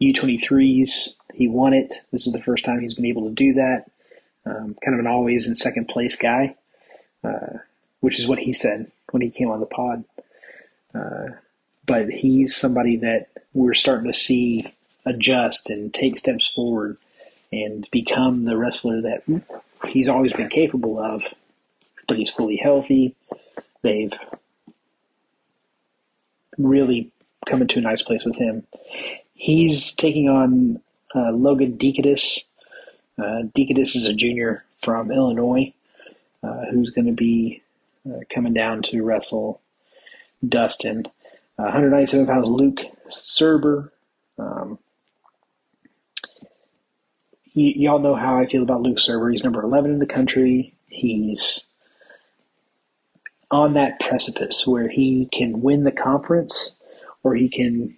U23s. 0.00 1.14
He 1.32 1.48
won 1.48 1.74
it. 1.74 1.94
This 2.12 2.26
is 2.26 2.32
the 2.32 2.42
first 2.42 2.64
time 2.64 2.80
he's 2.80 2.94
been 2.94 3.06
able 3.06 3.28
to 3.28 3.34
do 3.34 3.54
that. 3.54 3.86
Um, 4.46 4.76
kind 4.84 4.94
of 4.94 5.00
an 5.00 5.06
always 5.06 5.48
in 5.48 5.56
second 5.56 5.88
place 5.88 6.16
guy, 6.16 6.54
uh, 7.22 7.58
which 8.00 8.18
is 8.18 8.26
what 8.26 8.38
he 8.38 8.52
said 8.52 8.90
when 9.10 9.22
he 9.22 9.30
came 9.30 9.50
on 9.50 9.60
the 9.60 9.66
pod. 9.66 10.04
Uh, 10.94 11.28
but 11.86 12.08
he's 12.08 12.54
somebody 12.54 12.96
that 12.98 13.28
we're 13.52 13.74
starting 13.74 14.10
to 14.10 14.18
see 14.18 14.72
adjust 15.06 15.70
and 15.70 15.92
take 15.92 16.18
steps 16.18 16.46
forward 16.46 16.96
and 17.52 17.88
become 17.90 18.44
the 18.44 18.56
wrestler 18.56 19.02
that 19.02 19.22
he's 19.86 20.08
always 20.08 20.32
been 20.32 20.48
capable 20.48 20.98
of. 20.98 21.24
But 22.06 22.18
he's 22.18 22.30
fully 22.30 22.56
healthy. 22.56 23.14
They've 23.84 24.12
really 26.58 27.12
come 27.46 27.60
into 27.62 27.78
a 27.78 27.82
nice 27.82 28.02
place 28.02 28.24
with 28.24 28.36
him. 28.36 28.66
He's 29.34 29.94
taking 29.94 30.28
on 30.28 30.80
uh, 31.14 31.30
Logan 31.32 31.76
Decatus. 31.76 32.44
Uh, 33.16 33.42
is 33.56 34.08
a 34.08 34.14
junior 34.14 34.64
from 34.76 35.12
Illinois 35.12 35.72
uh, 36.42 36.64
who's 36.72 36.90
going 36.90 37.06
to 37.06 37.12
be 37.12 37.62
uh, 38.08 38.20
coming 38.34 38.52
down 38.52 38.82
to 38.82 39.02
wrestle 39.02 39.60
Dustin. 40.46 41.06
197 41.56 42.26
pounds 42.26 42.48
Luke 42.48 42.80
Surber. 43.08 43.90
Um, 44.38 44.78
y- 47.54 47.74
y'all 47.76 48.00
know 48.00 48.16
how 48.16 48.38
I 48.38 48.46
feel 48.46 48.62
about 48.64 48.82
Luke 48.82 48.98
Surber. 48.98 49.30
He's 49.30 49.44
number 49.44 49.62
11 49.62 49.92
in 49.92 49.98
the 50.00 50.06
country. 50.06 50.74
He's 50.88 51.64
on 53.54 53.74
that 53.74 54.00
precipice 54.00 54.66
where 54.66 54.88
he 54.88 55.28
can 55.32 55.62
win 55.62 55.84
the 55.84 55.92
conference 55.92 56.72
or 57.22 57.36
he 57.36 57.48
can 57.48 57.94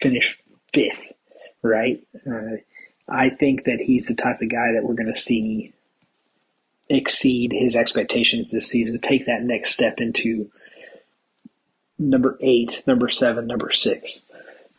finish 0.00 0.36
fifth, 0.72 1.12
right? 1.62 2.04
Uh, 2.28 2.56
I 3.08 3.30
think 3.30 3.66
that 3.66 3.78
he's 3.78 4.06
the 4.06 4.16
type 4.16 4.42
of 4.42 4.50
guy 4.50 4.72
that 4.72 4.82
we're 4.82 4.96
going 4.96 5.14
to 5.14 5.20
see 5.20 5.72
exceed 6.88 7.52
his 7.52 7.76
expectations 7.76 8.50
this 8.50 8.66
season, 8.66 8.98
take 8.98 9.26
that 9.26 9.44
next 9.44 9.70
step 9.70 10.00
into 10.00 10.50
number 11.96 12.36
eight, 12.40 12.82
number 12.84 13.10
seven, 13.10 13.46
number 13.46 13.72
six. 13.72 14.22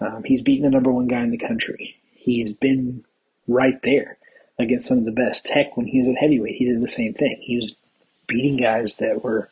Um, 0.01 0.23
he's 0.25 0.41
beaten 0.41 0.65
the 0.65 0.71
number 0.71 0.91
one 0.91 1.07
guy 1.07 1.21
in 1.21 1.31
the 1.31 1.37
country. 1.37 1.95
He's 2.11 2.51
been 2.51 3.05
right 3.47 3.81
there 3.81 4.17
against 4.59 4.89
some 4.89 4.97
of 4.97 5.05
the 5.05 5.11
best. 5.11 5.47
Heck, 5.47 5.77
when 5.77 5.85
he 5.85 5.99
was 5.99 6.09
at 6.09 6.21
heavyweight, 6.21 6.55
he 6.55 6.65
did 6.65 6.81
the 6.81 6.89
same 6.89 7.13
thing. 7.13 7.37
He 7.39 7.55
was 7.55 7.77
beating 8.27 8.57
guys 8.57 8.97
that 8.97 9.23
were 9.23 9.49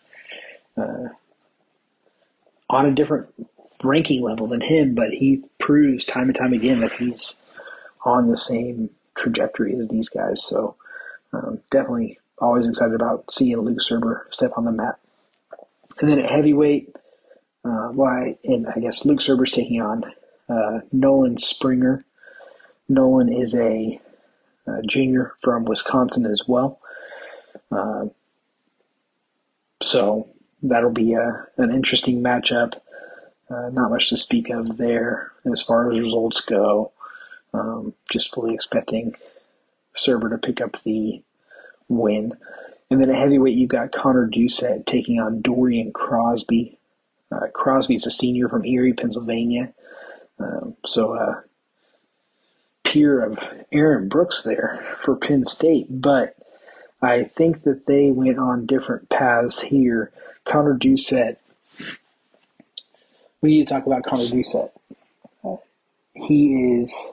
uh, 0.79 1.09
on 2.69 2.85
a 2.85 2.91
different 2.91 3.27
ranking 3.83 4.21
level 4.21 4.47
than 4.47 4.61
him, 4.61 4.93
but 4.93 5.09
he 5.11 5.43
proves 5.59 6.05
time 6.05 6.27
and 6.27 6.35
time 6.35 6.53
again 6.53 6.81
that 6.81 6.93
he's 6.93 7.35
on 8.05 8.27
the 8.27 8.37
same 8.37 8.89
trajectory 9.15 9.75
as 9.75 9.87
these 9.87 10.09
guys. 10.09 10.43
So 10.43 10.75
um, 11.33 11.59
definitely 11.69 12.19
always 12.37 12.67
excited 12.67 12.95
about 12.95 13.31
seeing 13.31 13.57
Luke 13.57 13.81
Surber 13.81 14.25
step 14.29 14.51
on 14.55 14.65
the 14.65 14.71
mat. 14.71 14.99
And 15.99 16.09
then 16.09 16.19
at 16.19 16.31
heavyweight, 16.31 16.95
uh, 17.65 17.89
why? 17.89 18.37
And 18.43 18.67
I 18.67 18.79
guess 18.79 19.05
Luke 19.05 19.19
Surber's 19.19 19.51
taking 19.51 19.81
on 19.81 20.03
uh, 20.47 20.79
Nolan 20.91 21.37
Springer. 21.37 22.05
Nolan 22.87 23.31
is 23.31 23.55
a, 23.55 23.99
a, 24.65 24.81
junior 24.83 25.33
from 25.41 25.65
Wisconsin 25.65 26.25
as 26.25 26.41
well. 26.47 26.79
Uh, 27.71 28.05
so 29.81 30.29
that'll 30.63 30.91
be 30.91 31.13
a, 31.13 31.47
an 31.57 31.71
interesting 31.71 32.21
matchup. 32.21 32.73
Uh, 33.49 33.69
not 33.69 33.89
much 33.89 34.09
to 34.09 34.17
speak 34.17 34.49
of 34.49 34.77
there 34.77 35.31
as 35.51 35.61
far 35.61 35.91
as 35.91 35.99
results 35.99 36.41
go. 36.41 36.91
Um, 37.53 37.93
just 38.11 38.33
fully 38.33 38.53
expecting 38.53 39.15
Surber 39.95 40.29
to 40.29 40.37
pick 40.37 40.61
up 40.61 40.77
the 40.83 41.23
win. 41.87 42.33
And 42.91 43.03
then 43.03 43.09
at 43.09 43.19
heavyweight, 43.19 43.57
you've 43.57 43.69
got 43.69 43.91
Connor 43.91 44.27
Doucet 44.27 44.85
taking 44.85 45.19
on 45.19 45.41
Dorian 45.41 45.91
Crosby. 45.91 46.77
Uh, 47.31 47.47
Crosby's 47.53 48.05
a 48.07 48.11
senior 48.11 48.49
from 48.49 48.65
Erie, 48.65 48.93
Pennsylvania. 48.93 49.73
Um, 50.39 50.75
so, 50.85 51.13
uh, 51.13 51.41
peer 52.83 53.23
of 53.23 53.37
Aaron 53.71 54.09
Brooks 54.09 54.43
there 54.43 54.95
for 54.97 55.15
Penn 55.15 55.45
State. 55.45 55.87
But 55.89 56.35
I 57.01 57.23
think 57.23 57.63
that 57.63 57.85
they 57.85 58.11
went 58.11 58.39
on 58.39 58.65
different 58.65 59.09
paths 59.09 59.61
here. 59.61 60.11
Connor 60.45 60.73
Doucet. 60.73 61.39
We 63.41 63.51
need 63.51 63.67
to 63.67 63.73
talk 63.73 63.85
about 63.85 64.03
Connor 64.03 64.27
Doucet. 64.29 64.71
he 66.13 66.79
is. 66.81 67.11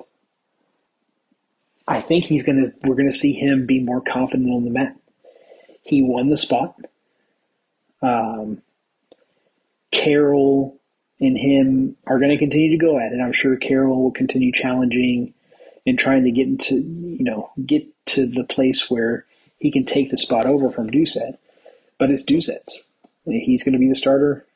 I 1.89 2.01
think 2.01 2.25
he's 2.25 2.43
gonna. 2.43 2.73
We're 2.83 2.97
gonna 2.97 3.13
see 3.13 3.33
him 3.33 3.67
be 3.67 3.81
more 3.81 4.01
confident 4.01 4.51
on 4.51 4.65
the 4.65 4.71
mat. 4.71 4.97
He 5.83 6.03
won 6.03 6.31
the 6.31 6.37
spot. 6.37 6.77
Um, 8.03 8.63
and 11.21 11.39
him 11.39 11.97
are 12.07 12.19
going 12.19 12.31
to 12.31 12.39
continue 12.39 12.71
to 12.71 12.85
go 12.85 12.99
at 12.99 13.13
it. 13.13 13.21
I'm 13.21 13.33
sure 13.33 13.57
Carroll 13.57 14.03
will 14.03 14.11
continue 14.11 14.53
challenging 14.53 15.35
and 15.87 15.99
trying 15.99 16.25
to 16.25 16.31
get 16.31 16.47
into, 16.47 16.77
you 16.77 17.25
know, 17.25 17.51
get 17.65 17.87
to 18.07 18.27
the 18.27 18.45
place 18.45 18.91
where 18.91 19.25
he 19.59 19.71
can 19.71 19.85
take 19.85 20.11
the 20.11 20.19
spot 20.19 20.47
over 20.47 20.71
from 20.71 20.91
Doucet. 20.91 21.39
But 21.99 22.11
it's 22.11 22.25
Doucet's. 22.25 22.83
He's 23.27 23.65
going 23.65 23.73
to 23.73 23.79
be 23.79 23.89
the 23.89 23.95
starter. 23.95 24.47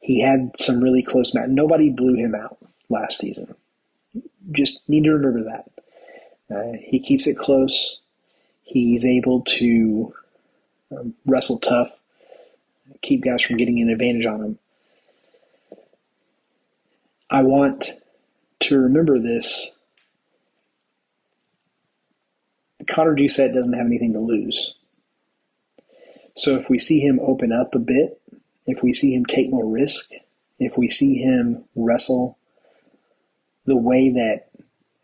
He 0.00 0.20
had 0.20 0.52
some 0.56 0.82
really 0.82 1.02
close 1.02 1.34
match. 1.34 1.48
Nobody 1.48 1.90
blew 1.90 2.14
him 2.14 2.34
out 2.34 2.58
last 2.88 3.18
season. 3.18 3.54
Just 4.50 4.80
need 4.88 5.04
to 5.04 5.10
remember 5.10 5.44
that. 5.44 5.70
Uh, 6.54 6.72
he 6.80 6.98
keeps 6.98 7.26
it 7.26 7.36
close. 7.36 8.00
He's 8.62 9.04
able 9.04 9.42
to 9.42 10.14
um, 10.90 11.14
wrestle 11.26 11.58
tough, 11.58 11.90
keep 13.02 13.22
guys 13.22 13.42
from 13.42 13.58
getting 13.58 13.80
an 13.80 13.90
advantage 13.90 14.26
on 14.26 14.42
him. 14.42 14.58
I 17.30 17.42
want 17.42 17.92
to 18.60 18.78
remember 18.78 19.18
this. 19.18 19.70
Connor 22.86 23.14
Doucet 23.14 23.54
doesn't 23.54 23.74
have 23.74 23.86
anything 23.86 24.14
to 24.14 24.20
lose. 24.20 24.74
So 26.38 26.54
if 26.54 26.70
we 26.70 26.78
see 26.78 27.00
him 27.00 27.18
open 27.20 27.50
up 27.50 27.74
a 27.74 27.80
bit, 27.80 28.20
if 28.64 28.80
we 28.80 28.92
see 28.92 29.12
him 29.12 29.26
take 29.26 29.50
more 29.50 29.66
risk, 29.66 30.12
if 30.60 30.78
we 30.78 30.88
see 30.88 31.16
him 31.16 31.64
wrestle 31.74 32.38
the 33.66 33.76
way 33.76 34.10
that 34.10 34.46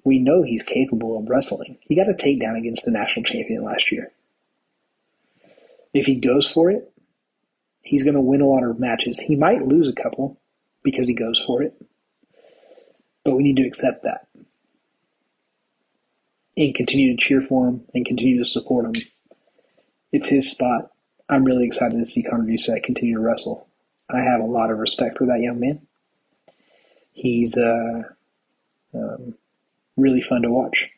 we 0.05 0.21
know 0.21 0.43
he's 0.43 0.63
capable 0.63 1.19
of 1.19 1.29
wrestling, 1.29 1.79
he 1.81 1.97
got 1.97 2.09
a 2.09 2.15
takedown 2.15 2.57
against 2.57 2.85
the 2.85 2.93
national 2.93 3.25
champion 3.25 3.65
last 3.65 3.91
year. 3.91 4.13
If 5.93 6.07
he 6.07 6.15
goes 6.15 6.49
for 6.49 6.71
it, 6.71 6.93
he's 7.83 8.05
going 8.05 8.15
to 8.15 8.21
win 8.21 8.41
a 8.41 8.47
lot 8.47 8.63
of 8.63 8.79
matches. 8.79 9.19
He 9.19 9.35
might 9.35 9.67
lose 9.67 9.89
a 9.89 10.03
couple 10.03 10.41
because 10.85 11.09
he 11.09 11.15
goes 11.15 11.41
for 11.41 11.65
it, 11.65 11.75
but 13.25 13.35
we 13.35 13.43
need 13.43 13.57
to 13.57 13.67
accept 13.67 14.05
that 14.05 14.29
and 16.57 16.75
continue 16.77 17.17
to 17.17 17.21
cheer 17.21 17.41
for 17.41 17.67
him 17.67 17.85
and 17.93 18.07
continue 18.07 18.39
to 18.39 18.49
support 18.49 18.87
him. 18.87 19.03
It's 20.13 20.29
his 20.29 20.49
spot. 20.49 20.93
I'm 21.29 21.45
really 21.45 21.65
excited 21.65 21.99
to 21.99 22.07
see 22.07 22.23
Konner 22.23 22.45
Doucet 22.45 22.83
continue 22.83 23.15
to 23.15 23.21
wrestle. 23.21 23.69
I 24.11 24.19
have 24.19 24.41
a 24.41 24.47
lot 24.47 24.71
of 24.71 24.79
respect 24.79 25.19
for 25.19 25.27
that 25.27 25.41
young 25.41 25.59
man. 25.59 25.87
He's 27.13 27.57
uh, 27.57 28.03
um, 28.93 29.35
really 29.97 30.21
fun 30.21 30.43
to 30.43 30.51
watch. 30.51 30.91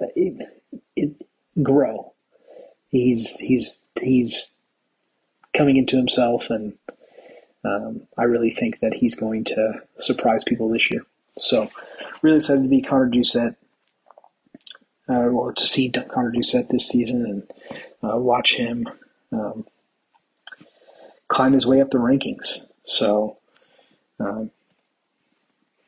It, 0.00 0.48
it 0.96 1.26
grow. 1.62 2.12
He's 2.88 3.38
he's 3.38 3.80
he's 4.00 4.54
coming 5.54 5.76
into 5.76 5.96
himself, 5.96 6.48
and 6.48 6.74
um, 7.64 8.02
I 8.16 8.22
really 8.22 8.50
think 8.50 8.80
that 8.80 8.94
he's 8.94 9.14
going 9.14 9.44
to 9.44 9.82
surprise 10.00 10.44
people 10.44 10.68
this 10.70 10.90
year. 10.90 11.04
So, 11.38 11.68
really 12.22 12.38
excited 12.38 12.62
to 12.62 12.68
be 12.68 12.80
Konner 12.80 13.10
Doucet, 13.10 13.56
uh, 15.08 15.12
or 15.12 15.52
to 15.52 15.66
see 15.66 15.90
Konner 15.90 16.30
Doucet 16.30 16.68
this 16.70 16.88
season 16.88 17.26
and 17.26 18.10
uh, 18.10 18.16
watch 18.16 18.54
him 18.54 18.88
um, 19.32 19.64
climb 21.28 21.52
his 21.52 21.66
way 21.66 21.80
up 21.80 21.90
the 21.90 21.98
rankings. 21.98 22.58
So, 22.86 23.38
um, 24.20 24.50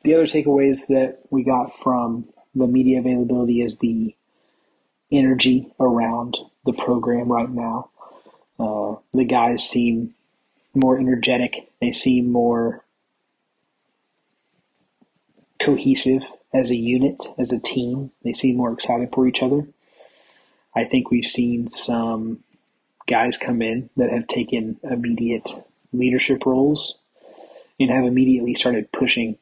the 0.03 0.15
other 0.15 0.25
takeaways 0.25 0.87
that 0.87 1.19
we 1.29 1.43
got 1.43 1.77
from 1.77 2.29
the 2.55 2.67
media 2.67 2.99
availability 2.99 3.61
is 3.61 3.77
the 3.77 4.15
energy 5.11 5.71
around 5.79 6.37
the 6.65 6.73
program 6.73 7.31
right 7.31 7.49
now. 7.49 7.89
Uh, 8.59 8.95
the 9.13 9.25
guys 9.25 9.67
seem 9.67 10.13
more 10.73 10.97
energetic. 10.97 11.69
They 11.79 11.91
seem 11.91 12.31
more 12.31 12.83
cohesive 15.63 16.23
as 16.53 16.71
a 16.71 16.75
unit, 16.75 17.21
as 17.37 17.51
a 17.51 17.61
team. 17.61 18.11
They 18.23 18.33
seem 18.33 18.57
more 18.57 18.71
excited 18.71 19.09
for 19.13 19.27
each 19.27 19.41
other. 19.41 19.67
I 20.75 20.85
think 20.85 21.11
we've 21.11 21.25
seen 21.25 21.69
some 21.69 22.43
guys 23.07 23.37
come 23.37 23.61
in 23.61 23.89
that 23.97 24.09
have 24.09 24.27
taken 24.27 24.79
immediate 24.83 25.49
leadership 25.93 26.45
roles 26.45 26.97
and 27.79 27.89
have 27.89 28.05
immediately 28.05 28.55
started 28.55 28.91
pushing 28.91 29.37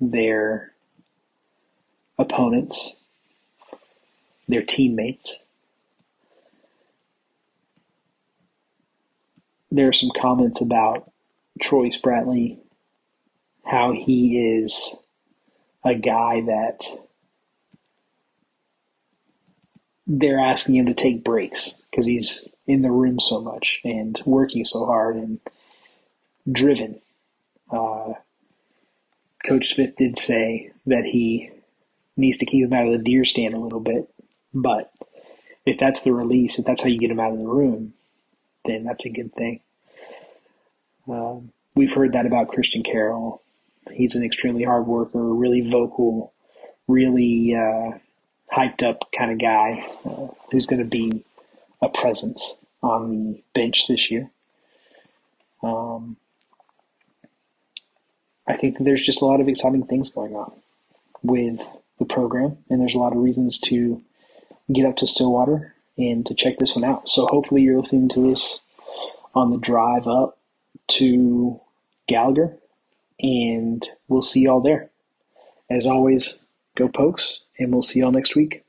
their 0.00 0.72
opponents, 2.18 2.92
their 4.48 4.62
teammates. 4.62 5.38
There 9.70 9.88
are 9.88 9.92
some 9.92 10.10
comments 10.20 10.60
about 10.60 11.10
Troy 11.60 11.88
Spratley, 11.88 12.58
how 13.64 13.92
he 13.92 14.60
is 14.62 14.94
a 15.84 15.94
guy 15.94 16.42
that 16.42 16.84
they're 20.06 20.38
asking 20.38 20.76
him 20.76 20.86
to 20.86 20.94
take 20.94 21.24
breaks 21.24 21.74
because 21.90 22.06
he's 22.06 22.48
in 22.66 22.82
the 22.82 22.90
room 22.90 23.18
so 23.20 23.40
much 23.40 23.80
and 23.84 24.20
working 24.24 24.64
so 24.64 24.86
hard 24.86 25.16
and 25.16 25.40
driven. 26.50 27.00
Uh, 27.70 28.14
Coach 29.46 29.74
Smith 29.74 29.96
did 29.96 30.18
say 30.18 30.70
that 30.86 31.04
he 31.04 31.50
needs 32.16 32.38
to 32.38 32.46
keep 32.46 32.64
him 32.64 32.72
out 32.72 32.86
of 32.86 32.92
the 32.92 32.98
deer 32.98 33.24
stand 33.24 33.54
a 33.54 33.58
little 33.58 33.80
bit, 33.80 34.08
but 34.54 34.92
if 35.66 35.78
that's 35.78 36.02
the 36.02 36.12
release, 36.12 36.58
if 36.58 36.64
that's 36.64 36.82
how 36.82 36.88
you 36.88 36.98
get 36.98 37.10
him 37.10 37.20
out 37.20 37.32
of 37.32 37.38
the 37.38 37.46
room, 37.46 37.94
then 38.64 38.84
that's 38.84 39.04
a 39.04 39.10
good 39.10 39.32
thing. 39.34 39.60
Um, 41.08 41.50
we've 41.74 41.92
heard 41.92 42.12
that 42.12 42.26
about 42.26 42.48
Christian 42.48 42.82
Carroll. 42.82 43.42
He's 43.92 44.14
an 44.14 44.24
extremely 44.24 44.62
hard 44.62 44.86
worker, 44.86 45.22
really 45.22 45.68
vocal, 45.68 46.32
really 46.86 47.54
uh, 47.54 47.98
hyped 48.54 48.82
up 48.82 49.08
kind 49.16 49.32
of 49.32 49.40
guy 49.40 49.86
uh, 50.04 50.28
who's 50.50 50.66
going 50.66 50.78
to 50.78 50.88
be 50.88 51.24
a 51.82 51.90
presence 51.90 52.56
on 52.82 53.10
the 53.10 53.42
bench 53.54 53.88
this 53.88 54.10
year. 54.10 54.30
Um, 55.62 56.16
I 58.46 58.56
think 58.56 58.78
there's 58.80 59.04
just 59.04 59.22
a 59.22 59.26
lot 59.26 59.40
of 59.40 59.48
exciting 59.48 59.86
things 59.86 60.10
going 60.10 60.34
on 60.34 60.52
with 61.22 61.58
the 61.98 62.04
program, 62.04 62.58
and 62.70 62.80
there's 62.80 62.94
a 62.94 62.98
lot 62.98 63.12
of 63.14 63.22
reasons 63.22 63.58
to 63.60 64.02
get 64.72 64.86
up 64.86 64.96
to 64.96 65.06
Stillwater 65.06 65.74
and 65.98 66.26
to 66.26 66.34
check 66.34 66.58
this 66.58 66.74
one 66.74 66.84
out. 66.84 67.08
So 67.08 67.26
hopefully 67.26 67.62
you're 67.62 67.80
listening 67.80 68.08
to 68.10 68.30
this 68.30 68.60
on 69.34 69.50
the 69.50 69.58
drive 69.58 70.06
up 70.06 70.38
to 70.88 71.60
Gallagher, 72.08 72.56
and 73.20 73.86
we'll 74.08 74.22
see 74.22 74.42
y'all 74.42 74.60
there. 74.60 74.90
As 75.70 75.86
always, 75.86 76.38
go 76.76 76.88
Pokes, 76.88 77.42
and 77.58 77.72
we'll 77.72 77.82
see 77.82 78.00
y'all 78.00 78.12
next 78.12 78.36
week. 78.36 78.64